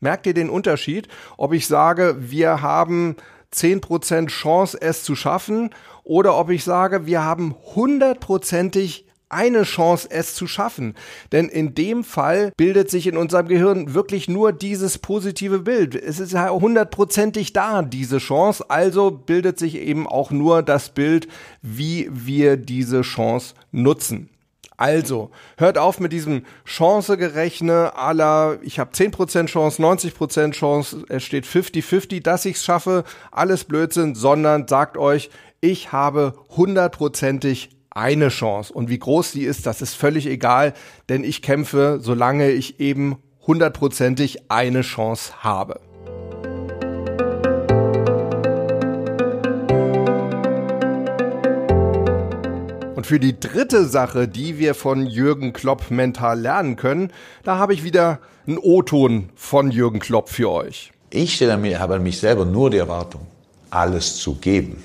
Merkt 0.00 0.26
ihr 0.26 0.34
den 0.34 0.50
Unterschied? 0.50 1.08
Ob 1.38 1.54
ich 1.54 1.66
sage, 1.66 2.16
wir 2.18 2.60
haben 2.60 3.16
10% 3.54 4.26
Chance, 4.26 4.78
es 4.78 5.04
zu 5.04 5.16
schaffen, 5.16 5.70
oder 6.06 6.38
ob 6.38 6.50
ich 6.50 6.62
sage, 6.62 7.04
wir 7.04 7.24
haben 7.24 7.56
hundertprozentig 7.74 9.06
eine 9.28 9.64
Chance, 9.64 10.06
es 10.08 10.36
zu 10.36 10.46
schaffen. 10.46 10.94
Denn 11.32 11.48
in 11.48 11.74
dem 11.74 12.04
Fall 12.04 12.52
bildet 12.56 12.90
sich 12.90 13.08
in 13.08 13.16
unserem 13.16 13.48
Gehirn 13.48 13.92
wirklich 13.92 14.28
nur 14.28 14.52
dieses 14.52 14.98
positive 14.98 15.58
Bild. 15.58 15.96
Es 15.96 16.20
ist 16.20 16.32
ja 16.32 16.48
hundertprozentig 16.48 17.52
da, 17.52 17.82
diese 17.82 18.18
Chance. 18.18 18.70
Also 18.70 19.10
bildet 19.10 19.58
sich 19.58 19.74
eben 19.74 20.06
auch 20.06 20.30
nur 20.30 20.62
das 20.62 20.90
Bild, 20.90 21.26
wie 21.60 22.08
wir 22.12 22.56
diese 22.56 23.00
Chance 23.00 23.54
nutzen. 23.72 24.30
Also, 24.78 25.30
hört 25.56 25.78
auf 25.78 26.00
mit 26.00 26.12
diesem 26.12 26.42
Chancegerechne 26.64 27.96
aller, 27.96 28.58
ich 28.60 28.78
habe 28.78 28.90
10% 28.92 29.46
Chance, 29.46 29.82
90% 29.82 30.52
Chance, 30.52 31.04
es 31.08 31.22
steht 31.22 31.46
50-50, 31.46 32.22
dass 32.22 32.44
ich 32.44 32.56
es 32.56 32.64
schaffe, 32.64 33.04
alles 33.30 33.64
Blödsinn, 33.64 34.14
sondern 34.14 34.68
sagt 34.68 34.98
euch, 34.98 35.30
ich 35.60 35.92
habe 35.92 36.34
hundertprozentig 36.56 37.70
eine 37.90 38.28
Chance. 38.28 38.72
Und 38.72 38.88
wie 38.90 38.98
groß 38.98 39.32
die 39.32 39.44
ist, 39.44 39.66
das 39.66 39.80
ist 39.80 39.94
völlig 39.94 40.26
egal, 40.26 40.74
denn 41.08 41.24
ich 41.24 41.42
kämpfe, 41.42 41.98
solange 42.00 42.50
ich 42.50 42.78
eben 42.78 43.16
hundertprozentig 43.46 44.50
eine 44.50 44.82
Chance 44.82 45.32
habe. 45.42 45.80
Und 52.94 53.06
für 53.06 53.20
die 53.20 53.38
dritte 53.38 53.86
Sache, 53.86 54.28
die 54.28 54.58
wir 54.58 54.74
von 54.74 55.06
Jürgen 55.06 55.52
Klopp 55.52 55.90
mental 55.90 56.40
lernen 56.40 56.76
können, 56.76 57.12
da 57.44 57.58
habe 57.58 57.72
ich 57.72 57.84
wieder 57.84 58.20
einen 58.46 58.58
O-Ton 58.58 59.30
von 59.34 59.70
Jürgen 59.70 60.00
Klopp 60.00 60.28
für 60.28 60.50
euch. 60.50 60.92
Ich 61.10 61.34
stelle 61.34 61.56
mir, 61.56 61.78
habe 61.78 61.94
an 61.94 62.02
mich 62.02 62.18
selber 62.18 62.44
nur 62.44 62.70
die 62.70 62.78
Erwartung, 62.78 63.22
alles 63.70 64.16
zu 64.16 64.34
geben. 64.34 64.82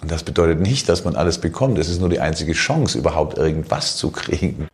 Und 0.00 0.10
das 0.10 0.22
bedeutet 0.22 0.60
nicht, 0.60 0.88
dass 0.88 1.04
man 1.04 1.16
alles 1.16 1.38
bekommt. 1.38 1.78
Es 1.78 1.88
ist 1.88 2.00
nur 2.00 2.08
die 2.08 2.20
einzige 2.20 2.52
Chance, 2.52 2.98
überhaupt 2.98 3.36
irgendwas 3.36 3.96
zu 3.96 4.10
kriegen. 4.10 4.68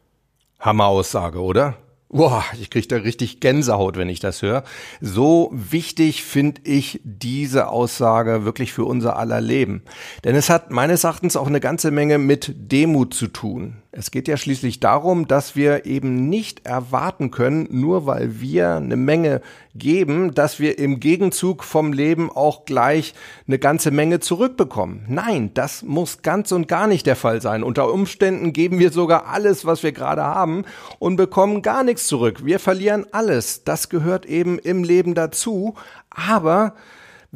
Hammer-Aussage, 0.60 1.40
oder? 1.40 1.76
Boah, 2.10 2.44
ich 2.60 2.70
kriege 2.70 2.86
da 2.86 2.96
richtig 2.96 3.40
Gänsehaut, 3.40 3.96
wenn 3.96 4.08
ich 4.08 4.20
das 4.20 4.40
höre. 4.40 4.62
So 5.00 5.50
wichtig 5.52 6.22
finde 6.22 6.60
ich 6.62 7.00
diese 7.02 7.68
Aussage 7.68 8.44
wirklich 8.44 8.72
für 8.72 8.84
unser 8.84 9.16
aller 9.16 9.40
Leben. 9.40 9.82
Denn 10.22 10.36
es 10.36 10.48
hat 10.48 10.70
meines 10.70 11.02
Erachtens 11.02 11.36
auch 11.36 11.48
eine 11.48 11.58
ganze 11.58 11.90
Menge 11.90 12.18
mit 12.18 12.54
Demut 12.56 13.14
zu 13.14 13.26
tun. 13.26 13.78
Es 13.96 14.10
geht 14.10 14.26
ja 14.26 14.36
schließlich 14.36 14.80
darum, 14.80 15.28
dass 15.28 15.54
wir 15.54 15.86
eben 15.86 16.28
nicht 16.28 16.66
erwarten 16.66 17.30
können, 17.30 17.68
nur 17.70 18.06
weil 18.06 18.40
wir 18.40 18.74
eine 18.74 18.96
Menge 18.96 19.40
geben, 19.76 20.34
dass 20.34 20.58
wir 20.58 20.80
im 20.80 20.98
Gegenzug 20.98 21.62
vom 21.62 21.92
Leben 21.92 22.28
auch 22.28 22.64
gleich 22.64 23.14
eine 23.46 23.60
ganze 23.60 23.92
Menge 23.92 24.18
zurückbekommen. 24.18 25.04
Nein, 25.06 25.52
das 25.54 25.84
muss 25.84 26.22
ganz 26.22 26.50
und 26.50 26.66
gar 26.66 26.88
nicht 26.88 27.06
der 27.06 27.14
Fall 27.14 27.40
sein. 27.40 27.62
Unter 27.62 27.92
Umständen 27.92 28.52
geben 28.52 28.80
wir 28.80 28.90
sogar 28.90 29.28
alles, 29.28 29.64
was 29.64 29.84
wir 29.84 29.92
gerade 29.92 30.24
haben 30.24 30.64
und 30.98 31.14
bekommen 31.14 31.62
gar 31.62 31.84
nichts 31.84 32.08
zurück. 32.08 32.44
Wir 32.44 32.58
verlieren 32.58 33.06
alles. 33.12 33.62
Das 33.62 33.90
gehört 33.90 34.26
eben 34.26 34.58
im 34.58 34.82
Leben 34.82 35.14
dazu. 35.14 35.74
Aber 36.10 36.74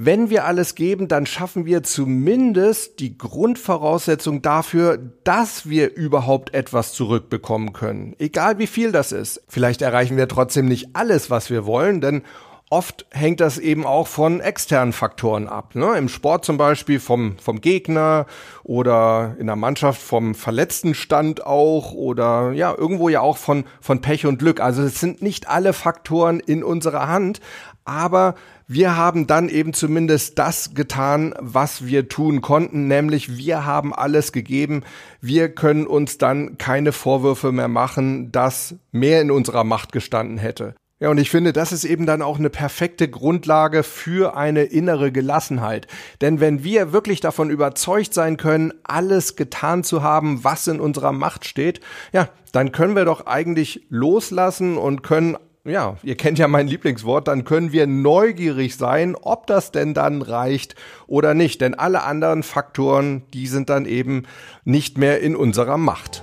wenn 0.01 0.31
wir 0.31 0.45
alles 0.45 0.77
geben, 0.77 1.09
dann 1.09 1.27
schaffen 1.27 1.67
wir 1.67 1.83
zumindest 1.83 3.01
die 3.01 3.19
Grundvoraussetzung 3.19 4.43
dafür, 4.43 4.97
dass 5.25 5.69
wir 5.69 5.93
überhaupt 5.97 6.55
etwas 6.55 6.93
zurückbekommen 6.93 7.73
können. 7.73 8.15
Egal 8.21 8.61
wie 8.61 8.69
viel 8.69 8.93
das 8.93 9.11
ist. 9.11 9.43
Vielleicht 9.49 9.83
erreichen 9.83 10.17
wir 10.17 10.29
trotzdem 10.29 10.67
nicht 10.67 10.91
alles, 10.93 11.31
was 11.31 11.51
wir 11.51 11.67
wollen, 11.67 12.01
denn 12.01 12.23
Oft 12.71 13.07
hängt 13.13 13.41
das 13.41 13.57
eben 13.57 13.87
auch 13.87 14.07
von 14.07 14.41
externen 14.41 14.93
Faktoren 14.93 15.49
ab. 15.49 15.75
Ne? 15.75 15.97
Im 15.97 16.11
Sport 16.11 16.45
zum 16.45 16.59
Beispiel 16.59 17.01
vom, 17.01 17.39
vom 17.39 17.63
Gegner 17.63 18.27
oder 18.63 19.37
in 19.39 19.47
der 19.47 19.57
Mannschaft 19.57 20.03
vom 20.03 20.35
verletzten 20.35 20.93
Stand 20.93 21.47
auch 21.47 21.95
oder 21.95 22.53
ja, 22.53 22.75
irgendwo 22.77 23.09
ja 23.09 23.23
auch 23.23 23.39
von, 23.39 23.65
von 23.81 24.03
Pech 24.03 24.27
und 24.27 24.39
Glück. 24.39 24.61
Also 24.61 24.83
es 24.83 25.01
sind 25.01 25.23
nicht 25.23 25.49
alle 25.49 25.73
Faktoren 25.73 26.41
in 26.41 26.63
unserer 26.63 27.09
Hand, 27.09 27.41
aber 27.87 28.35
wir 28.71 28.97
haben 28.97 29.27
dann 29.27 29.49
eben 29.49 29.73
zumindest 29.73 30.39
das 30.39 30.75
getan, 30.75 31.35
was 31.41 31.87
wir 31.87 32.11
tun 32.11 32.43
konnten, 32.43 32.87
nämlich 32.87 33.39
wir 33.39 33.65
haben 33.65 33.95
alles 33.95 34.31
gegeben. 34.31 34.85
Wir 35.23 35.49
können 35.49 35.87
uns 35.87 36.19
dann 36.19 36.59
keine 36.59 36.93
Vorwürfe 36.93 37.51
mehr 37.51 37.69
machen, 37.69 38.31
dass 38.31 38.75
mehr 38.93 39.23
in 39.23 39.31
unserer 39.31 39.65
Macht 39.65 39.93
gestanden 39.93 40.37
hätte. 40.37 40.75
Ja, 41.01 41.11
und 41.11 41.19
ich 41.19 41.31
finde, 41.31 41.53
das 41.53 41.73
ist 41.73 41.85
eben 41.85 42.07
dann 42.07 42.23
auch 42.23 42.39
eine 42.39 42.51
perfekte 42.51 43.09
Grundlage 43.09 43.85
für 43.85 44.37
eine 44.37 44.65
innere 44.65 45.13
Gelassenheit. 45.13 45.87
Denn 46.21 46.41
wenn 46.41 46.63
wir 46.63 46.93
wirklich 46.93 47.21
davon 47.21 47.51
überzeugt 47.51 48.13
sein 48.13 48.37
können, 48.37 48.75
alles 48.83 49.37
getan 49.37 49.83
zu 49.83 50.03
haben, 50.03 50.43
was 50.45 50.67
in 50.67 50.81
unserer 50.81 51.13
Macht 51.13 51.47
steht, 51.47 51.81
ja, 52.13 52.29
dann 52.53 52.73
können 52.73 52.97
wir 52.97 53.05
doch 53.05 53.27
eigentlich 53.27 53.87
loslassen 53.89 54.77
und 54.77 55.03
können 55.03 55.37
ja, 55.65 55.97
ihr 56.03 56.17
kennt 56.17 56.39
ja 56.39 56.49
mein 56.49 56.69
Lieblingswort, 56.69 57.29
dann 57.29 57.45
können 57.45 57.73
wir 57.73 57.87
neugierig 57.87 58.77
sein, 58.77 59.15
ob 59.17 59.47
das 59.47 59.71
denn 59.71 59.93
dann 59.95 60.23
reicht 60.23 60.75
oder 61.07 61.35
nicht. 61.35 61.61
Denn 61.61 61.75
alle 61.75 62.03
anderen 62.05 62.43
Faktoren, 62.43 63.23
die 63.35 63.47
sind 63.47 63.69
dann 63.69 63.85
eben 63.85 64.25
nicht 64.65 64.99
mehr 64.99 65.21
in 65.21 65.37
unserer 65.37 65.77
Macht. 65.77 66.23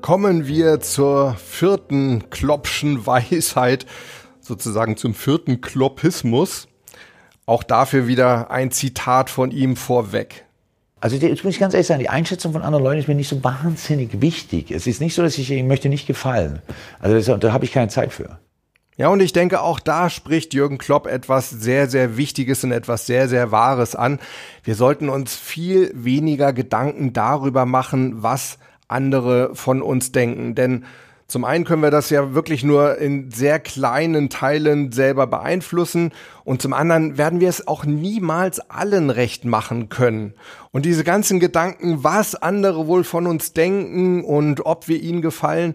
Kommen 0.00 0.48
wir 0.48 0.80
zur 0.80 1.34
vierten 1.34 2.28
Kloppschen 2.30 3.06
Weisheit, 3.06 3.86
sozusagen 4.40 4.96
zum 4.96 5.14
vierten 5.14 5.60
Kloppismus. 5.60 6.66
Auch 7.46 7.62
dafür 7.62 8.08
wieder 8.08 8.50
ein 8.50 8.70
Zitat 8.70 9.30
von 9.30 9.50
ihm 9.50 9.76
vorweg. 9.76 10.44
Also 11.02 11.16
jetzt 11.16 11.42
muss 11.42 11.54
ich 11.54 11.58
ganz 11.58 11.74
ehrlich 11.74 11.88
sagen, 11.88 11.98
die 11.98 12.08
Einschätzung 12.08 12.52
von 12.52 12.62
anderen 12.62 12.84
Leuten 12.84 13.00
ist 13.00 13.08
mir 13.08 13.16
nicht 13.16 13.26
so 13.28 13.42
wahnsinnig 13.42 14.20
wichtig. 14.20 14.70
Es 14.70 14.86
ist 14.86 15.00
nicht 15.00 15.16
so, 15.16 15.22
dass 15.22 15.36
ich, 15.36 15.50
ich 15.50 15.64
möchte 15.64 15.88
nicht 15.88 16.06
gefallen. 16.06 16.62
Also 17.00 17.16
das, 17.16 17.40
da 17.40 17.52
habe 17.52 17.64
ich 17.64 17.72
keine 17.72 17.88
Zeit 17.88 18.12
für. 18.12 18.38
Ja, 18.96 19.08
und 19.08 19.18
ich 19.18 19.32
denke, 19.32 19.62
auch 19.62 19.80
da 19.80 20.08
spricht 20.08 20.54
Jürgen 20.54 20.78
Klopp 20.78 21.08
etwas 21.08 21.50
sehr, 21.50 21.88
sehr 21.90 22.16
Wichtiges 22.16 22.62
und 22.62 22.70
etwas 22.70 23.04
sehr, 23.04 23.28
sehr 23.28 23.50
Wahres 23.50 23.96
an. 23.96 24.20
Wir 24.62 24.76
sollten 24.76 25.08
uns 25.08 25.34
viel 25.34 25.90
weniger 25.92 26.52
Gedanken 26.52 27.12
darüber 27.12 27.66
machen, 27.66 28.22
was 28.22 28.58
andere 28.86 29.56
von 29.56 29.82
uns 29.82 30.12
denken. 30.12 30.54
Denn 30.54 30.84
zum 31.32 31.46
einen 31.46 31.64
können 31.64 31.80
wir 31.80 31.90
das 31.90 32.10
ja 32.10 32.34
wirklich 32.34 32.62
nur 32.62 32.98
in 32.98 33.30
sehr 33.30 33.58
kleinen 33.58 34.28
Teilen 34.28 34.92
selber 34.92 35.26
beeinflussen 35.26 36.12
und 36.44 36.60
zum 36.60 36.74
anderen 36.74 37.16
werden 37.16 37.40
wir 37.40 37.48
es 37.48 37.66
auch 37.66 37.86
niemals 37.86 38.60
allen 38.68 39.08
recht 39.08 39.46
machen 39.46 39.88
können. 39.88 40.34
Und 40.72 40.84
diese 40.84 41.04
ganzen 41.04 41.40
Gedanken, 41.40 42.04
was 42.04 42.34
andere 42.34 42.86
wohl 42.86 43.02
von 43.02 43.26
uns 43.26 43.54
denken 43.54 44.22
und 44.22 44.66
ob 44.66 44.88
wir 44.88 45.00
ihnen 45.00 45.22
gefallen, 45.22 45.74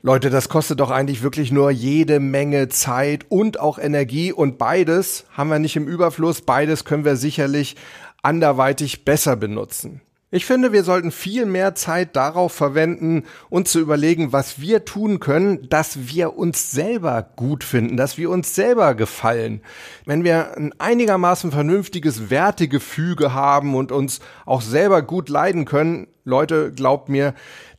Leute, 0.00 0.30
das 0.30 0.48
kostet 0.48 0.78
doch 0.78 0.92
eigentlich 0.92 1.24
wirklich 1.24 1.50
nur 1.50 1.72
jede 1.72 2.20
Menge 2.20 2.68
Zeit 2.68 3.26
und 3.28 3.58
auch 3.58 3.80
Energie 3.80 4.30
und 4.30 4.58
beides 4.58 5.24
haben 5.32 5.50
wir 5.50 5.58
nicht 5.58 5.74
im 5.74 5.88
Überfluss, 5.88 6.42
beides 6.42 6.84
können 6.84 7.04
wir 7.04 7.16
sicherlich 7.16 7.74
anderweitig 8.22 9.04
besser 9.04 9.34
benutzen. 9.34 10.02
Ich 10.34 10.46
finde, 10.46 10.72
wir 10.72 10.82
sollten 10.82 11.12
viel 11.12 11.46
mehr 11.46 11.76
Zeit 11.76 12.16
darauf 12.16 12.52
verwenden, 12.52 13.22
uns 13.50 13.70
zu 13.70 13.78
überlegen, 13.78 14.32
was 14.32 14.60
wir 14.60 14.84
tun 14.84 15.20
können, 15.20 15.68
dass 15.68 16.08
wir 16.08 16.36
uns 16.36 16.72
selber 16.72 17.24
gut 17.36 17.62
finden, 17.62 17.96
dass 17.96 18.18
wir 18.18 18.30
uns 18.30 18.52
selber 18.52 18.96
gefallen. 18.96 19.60
Wenn 20.06 20.24
wir 20.24 20.56
ein 20.56 20.74
einigermaßen 20.80 21.52
vernünftiges 21.52 22.30
Wertegefüge 22.30 23.32
haben 23.32 23.76
und 23.76 23.92
uns 23.92 24.18
auch 24.44 24.60
selber 24.60 25.02
gut 25.02 25.28
leiden 25.28 25.66
können, 25.66 26.08
Leute, 26.24 26.72
glaubt 26.72 27.08
mir, 27.08 27.34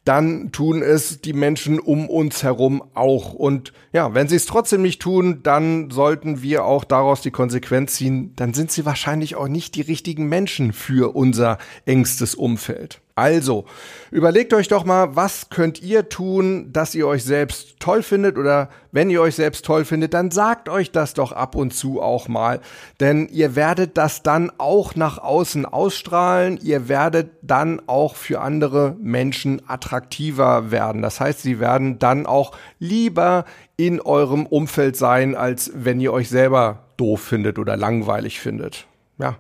dann 0.06 0.52
tun 0.52 0.82
es 0.82 1.20
die 1.20 1.34
Menschen 1.34 1.80
um 1.80 2.08
uns 2.10 2.44
herum 2.44 2.84
auch. 2.94 3.34
Und 3.34 3.74
ja, 3.92 4.14
wenn 4.14 4.28
sie 4.28 4.36
es 4.36 4.46
trotzdem 4.46 4.82
nicht 4.84 5.02
tun, 5.02 5.42
dann 5.44 5.90
sollten 5.92 6.42
wir 6.42 6.64
auch 6.64 6.84
daraus 6.84 7.22
die 7.22 7.32
Konsequenz 7.32 7.96
ziehen, 7.96 8.34
dann 8.36 8.54
sind 8.54 8.72
sie 8.72 8.86
wahrscheinlich 8.86 9.36
auch 9.36 9.48
nicht 9.48 9.76
die 9.76 9.82
richtigen 9.82 10.28
Menschen 10.30 10.74
für 10.74 11.16
unser 11.16 11.58
engstes 11.86 12.36
Umfeld. 12.36 13.02
Also, 13.18 13.64
überlegt 14.12 14.54
euch 14.54 14.68
doch 14.68 14.84
mal, 14.84 15.16
was 15.16 15.50
könnt 15.50 15.82
ihr 15.82 16.10
tun, 16.10 16.74
dass 16.74 16.94
ihr 16.94 17.08
euch 17.08 17.24
selbst 17.24 17.80
toll 17.80 18.04
findet 18.04 18.38
oder 18.38 18.68
wenn 18.92 19.10
ihr 19.10 19.22
euch 19.22 19.36
selbst 19.36 19.64
toll 19.64 19.86
findet, 19.86 20.14
dann 20.14 20.32
sagt 20.32 20.68
euch 20.68 20.92
das 20.92 21.14
doch 21.14 21.32
ab 21.32 21.56
und 21.56 21.74
zu 21.74 22.02
auch 22.02 22.28
mal, 22.28 22.60
denn 23.00 23.30
ihr 23.30 23.56
werdet 23.56 23.96
das 23.96 24.22
dann 24.22 24.52
auch 24.58 24.96
nach 24.96 25.18
außen 25.18 25.66
ausstrahlen, 25.66 26.60
ihr 26.62 26.90
werdet 26.90 27.32
dann 27.42 27.82
auch 27.88 28.18
für 28.18 28.42
andere 28.42 28.98
Menschen 29.00 29.62
attraktiver 29.66 30.70
werden. 30.72 31.02
Das 31.02 31.22
heißt, 31.22 31.42
sie 31.42 31.62
werden 31.62 32.00
dann 32.00 32.26
auch 32.26 32.52
lieber 32.80 33.46
in 33.78 34.02
eurem 34.02 34.46
Umfeld 34.46 34.98
sein, 34.98 35.36
als 35.36 35.72
wenn 35.74 36.02
ihr 36.02 36.12
euch 36.12 36.28
selber 36.28 36.84
doof 36.98 37.22
findet 37.22 37.60
oder 37.60 37.78
langweilig 37.78 38.42
findet. 38.42 38.88
Ja, 39.18 39.38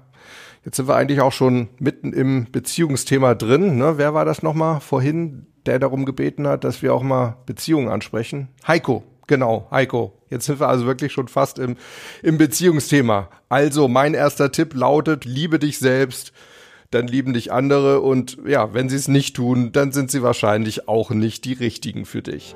Jetzt 0.65 0.77
sind 0.77 0.87
wir 0.87 0.95
eigentlich 0.95 1.21
auch 1.21 1.31
schon 1.31 1.69
mitten 1.77 2.11
im 2.11 2.47
Beziehungsthema 2.51 3.35
drin. 3.35 3.77
Ne? 3.77 3.93
Wer 3.97 4.15
war 4.15 4.25
das 4.25 4.41
nochmal 4.41 4.81
vorhin, 4.81 5.45
der 5.67 5.77
darum 5.77 6.05
gebeten 6.05 6.47
hat, 6.47 6.63
dass 6.63 6.81
wir 6.81 6.91
auch 6.91 7.03
mal 7.03 7.37
Beziehungen 7.45 7.87
ansprechen? 7.87 8.47
Heiko, 8.67 9.03
genau, 9.27 9.67
Heiko. 9.69 10.13
Jetzt 10.31 10.47
sind 10.47 10.59
wir 10.59 10.67
also 10.67 10.87
wirklich 10.87 11.13
schon 11.13 11.27
fast 11.27 11.59
im, 11.59 11.77
im 12.23 12.39
Beziehungsthema. 12.39 13.29
Also 13.47 13.87
mein 13.87 14.15
erster 14.15 14.51
Tipp 14.51 14.73
lautet, 14.73 15.23
liebe 15.23 15.59
dich 15.59 15.77
selbst, 15.77 16.33
dann 16.89 17.05
lieben 17.05 17.33
dich 17.33 17.51
andere 17.51 18.01
und 18.01 18.39
ja, 18.47 18.73
wenn 18.73 18.89
sie 18.89 18.95
es 18.95 19.07
nicht 19.07 19.35
tun, 19.35 19.71
dann 19.71 19.91
sind 19.91 20.09
sie 20.09 20.23
wahrscheinlich 20.23 20.87
auch 20.87 21.11
nicht 21.11 21.45
die 21.45 21.53
richtigen 21.53 22.05
für 22.05 22.23
dich. 22.23 22.55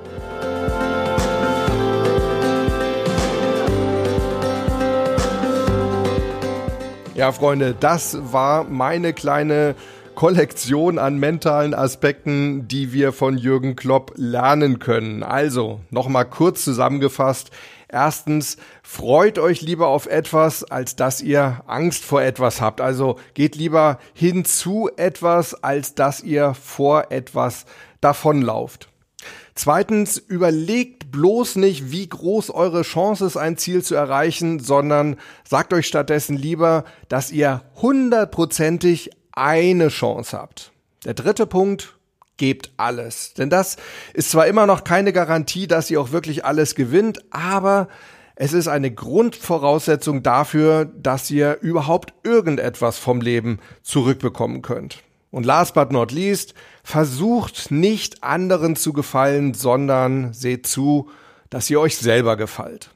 Ja, 7.20 7.34
Freunde, 7.34 7.76
das 7.78 8.18
war 8.32 8.64
meine 8.64 9.12
kleine 9.12 9.76
Kollektion 10.16 10.98
an 10.98 11.18
mentalen 11.18 11.74
Aspekten, 11.74 12.70
die 12.70 12.94
wir 12.94 13.12
von 13.12 13.38
Jürgen 13.38 13.76
Klopp 13.76 14.14
lernen 14.16 14.80
können. 14.80 15.22
Also, 15.22 15.82
nochmal 15.90 16.24
kurz 16.24 16.64
zusammengefasst. 16.64 17.52
Erstens, 17.90 18.56
freut 18.84 19.38
euch 19.38 19.60
lieber 19.60 19.88
auf 19.88 20.06
etwas, 20.06 20.64
als 20.64 20.96
dass 20.96 21.22
ihr 21.22 21.62
Angst 21.68 22.06
vor 22.06 22.22
etwas 22.22 22.62
habt. 22.62 22.80
Also 22.80 23.18
geht 23.34 23.58
lieber 23.58 24.00
hin 24.14 24.46
zu 24.46 24.90
etwas, 24.96 25.62
als 25.62 25.96
dass 25.96 26.24
ihr 26.24 26.54
vor 26.54 27.12
etwas 27.12 27.66
davonlauft. 28.00 28.88
Zweitens, 29.62 30.18
überlegt 30.18 31.12
bloß 31.12 31.58
nicht, 31.58 31.92
wie 31.92 32.08
groß 32.08 32.50
eure 32.50 32.84
Chance 32.84 33.26
ist, 33.26 33.36
ein 33.36 33.58
Ziel 33.58 33.84
zu 33.84 33.94
erreichen, 33.94 34.62
sondern 34.62 35.18
sagt 35.44 35.74
euch 35.74 35.86
stattdessen 35.86 36.38
lieber, 36.38 36.86
dass 37.10 37.30
ihr 37.30 37.64
hundertprozentig 37.76 39.10
eine 39.34 39.90
Chance 39.90 40.38
habt. 40.38 40.72
Der 41.04 41.14
dritte 41.14 41.46
Punkt, 41.46 41.98
gebt 42.38 42.72
alles. 42.78 43.34
Denn 43.34 43.50
das 43.50 43.76
ist 44.14 44.32
zwar 44.32 44.48
immer 44.48 44.66
noch 44.66 44.86
keine 44.86 45.12
Garantie, 45.12 45.68
dass 45.68 45.92
ihr 45.92 46.00
auch 46.00 46.14
wirklich 46.14 46.46
alles 46.46 46.74
gewinnt, 46.74 47.20
aber 47.30 47.90
es 48.38 48.54
ist 48.54 48.70
eine 48.70 48.92
Grundvoraussetzung 48.92 50.24
dafür, 50.24 50.86
dass 50.86 51.30
ihr 51.30 51.58
überhaupt 51.60 52.14
irgendetwas 52.24 52.98
vom 52.98 53.20
Leben 53.20 53.60
zurückbekommen 53.84 54.62
könnt. 54.62 55.04
Und 55.32 55.46
last 55.46 55.74
but 55.74 55.92
not 55.92 56.12
least, 56.12 56.54
versucht 56.84 57.72
nicht 57.72 58.24
anderen 58.24 58.76
zu 58.76 58.94
gefallen, 58.94 59.54
sondern 59.54 60.34
seht 60.34 60.66
zu, 60.66 61.10
dass 61.50 61.70
ihr 61.70 61.80
euch 61.80 61.98
selber 61.98 62.36
gefällt. 62.36 62.90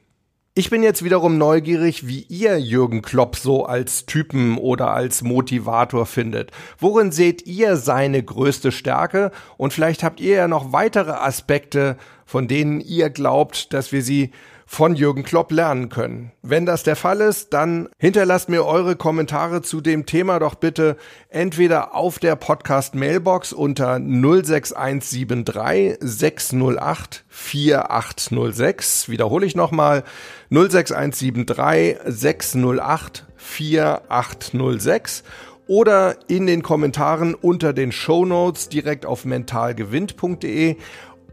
Ich 0.56 0.70
bin 0.70 0.84
jetzt 0.84 1.02
wiederum 1.02 1.36
neugierig, 1.36 2.06
wie 2.06 2.20
ihr 2.28 2.60
Jürgen 2.60 3.02
Klopp 3.02 3.34
so 3.34 3.66
als 3.66 4.06
Typen 4.06 4.56
oder 4.56 4.92
als 4.92 5.22
Motivator 5.22 6.06
findet. 6.06 6.52
Worin 6.78 7.10
seht 7.10 7.44
ihr 7.44 7.76
seine 7.76 8.22
größte 8.22 8.70
Stärke? 8.70 9.32
Und 9.56 9.72
vielleicht 9.72 10.04
habt 10.04 10.20
ihr 10.20 10.36
ja 10.36 10.46
noch 10.46 10.72
weitere 10.72 11.10
Aspekte, 11.10 11.96
von 12.24 12.46
denen 12.46 12.80
ihr 12.80 13.10
glaubt, 13.10 13.72
dass 13.72 13.90
wir 13.90 14.02
sie 14.02 14.30
von 14.66 14.94
Jürgen 14.94 15.22
Klopp 15.22 15.52
lernen 15.52 15.88
können. 15.88 16.32
Wenn 16.42 16.66
das 16.66 16.82
der 16.82 16.96
Fall 16.96 17.20
ist, 17.20 17.52
dann 17.52 17.88
hinterlasst 17.98 18.48
mir 18.48 18.64
eure 18.64 18.96
Kommentare 18.96 19.62
zu 19.62 19.80
dem 19.80 20.06
Thema 20.06 20.38
doch 20.38 20.54
bitte 20.54 20.96
entweder 21.28 21.94
auf 21.94 22.18
der 22.18 22.36
Podcast 22.36 22.94
Mailbox 22.94 23.52
unter 23.52 24.00
06173 24.00 25.98
608 26.00 27.24
4806. 27.28 29.08
Wiederhole 29.08 29.46
ich 29.46 29.54
nochmal 29.54 30.04
06173 30.50 31.98
608 32.06 33.26
4806 33.36 35.24
oder 35.66 36.16
in 36.28 36.46
den 36.46 36.62
Kommentaren 36.62 37.34
unter 37.34 37.72
den 37.72 37.92
Show 37.92 38.24
Notes 38.24 38.68
direkt 38.68 39.06
auf 39.06 39.24
mentalgewinnt.de 39.24 40.76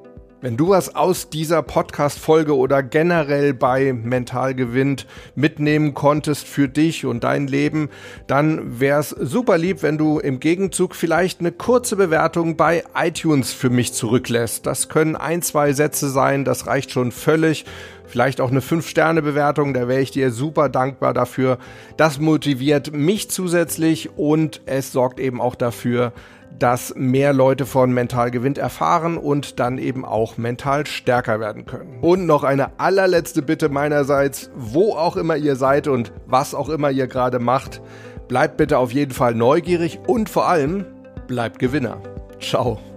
Wenn 0.43 0.57
du 0.57 0.71
was 0.71 0.97
aus 0.97 1.31
dieser 1.31 1.63
Podcast-Folge 1.63 2.57
oder 2.57 2.83
generell 2.83 3.55
bei 3.55 3.93
Mental 3.93 4.57
Gewinnt 4.57 5.07
mitnehmen 5.37 5.95
konntest 5.95 6.49
für 6.49 6.69
dich 6.69 7.07
und 7.07 7.23
dein 7.23 7.47
Leben, 7.47 7.91
dann 8.27 8.81
wäre 8.81 8.99
es 8.99 9.11
super 9.11 9.57
lieb, 9.57 9.85
wenn 9.85 9.99
du 9.99 10.19
im 10.19 10.41
Gegenzug 10.41 10.97
vielleicht 10.97 11.39
eine 11.39 11.53
kurze 11.53 11.95
Bewertung 11.95 12.57
bei 12.57 12.83
iTunes 12.93 13.53
für 13.53 13.71
mich 13.71 13.93
zurücklässt. 13.93 14.67
Das 14.67 14.89
können 14.89 15.15
ein, 15.15 15.43
zwei 15.43 15.75
Sätze 15.75 16.11
sein, 16.11 16.45
das 16.45 16.67
reicht 16.67 16.91
schon 16.91 17.13
völlig 17.13 17.65
vielleicht 18.05 18.43
auch 18.43 18.51
eine 18.51 18.61
5-Sterne-Bewertung, 18.61 19.73
da 19.73 19.89
wäre 19.89 20.03
ich 20.03 20.11
dir 20.11 20.33
super 20.33 20.69
dankbar 20.69 21.15
dafür. 21.15 21.57
Das 21.97 22.21
motiviert 22.21 22.93
mich 22.93 23.31
zusätzlich 23.31 24.19
und 24.19 24.61
es 24.67 24.93
sorgt 24.93 25.19
eben 25.19 25.41
auch 25.41 25.55
dafür, 25.55 26.13
dass 26.59 26.95
mehr 26.97 27.33
Leute 27.33 27.67
von 27.67 27.93
Mental 27.93 28.31
Gewinnt 28.31 28.59
erfahren 28.59 29.17
und 29.17 29.59
dann 29.59 29.79
eben 29.79 30.05
auch 30.05 30.37
mental 30.37 30.87
stärker 30.87 31.41
werden 31.41 31.67
können. 31.67 31.99
Und 32.01 32.27
noch 32.27 32.45
eine 32.45 32.79
allerletzte 32.79 33.43
Bitte 33.43 33.69
meinerseits, 33.69 34.51
wo 34.55 34.95
auch 34.95 35.17
immer 35.17 35.37
ihr 35.37 35.57
seid 35.57 35.89
und 35.89 36.13
was 36.27 36.55
auch 36.55 36.69
immer 36.69 36.91
ihr 36.91 37.07
gerade 37.07 37.39
macht, 37.39 37.81
bleibt 38.29 38.57
bitte 38.57 38.79
auf 38.79 38.93
jeden 38.93 39.13
Fall 39.13 39.35
neugierig 39.35 39.99
und 40.07 40.29
vor 40.29 40.49
allem 40.49 40.87
bleibt 41.27 41.59
Gewinner. 41.59 41.99
Ciao. 42.41 42.92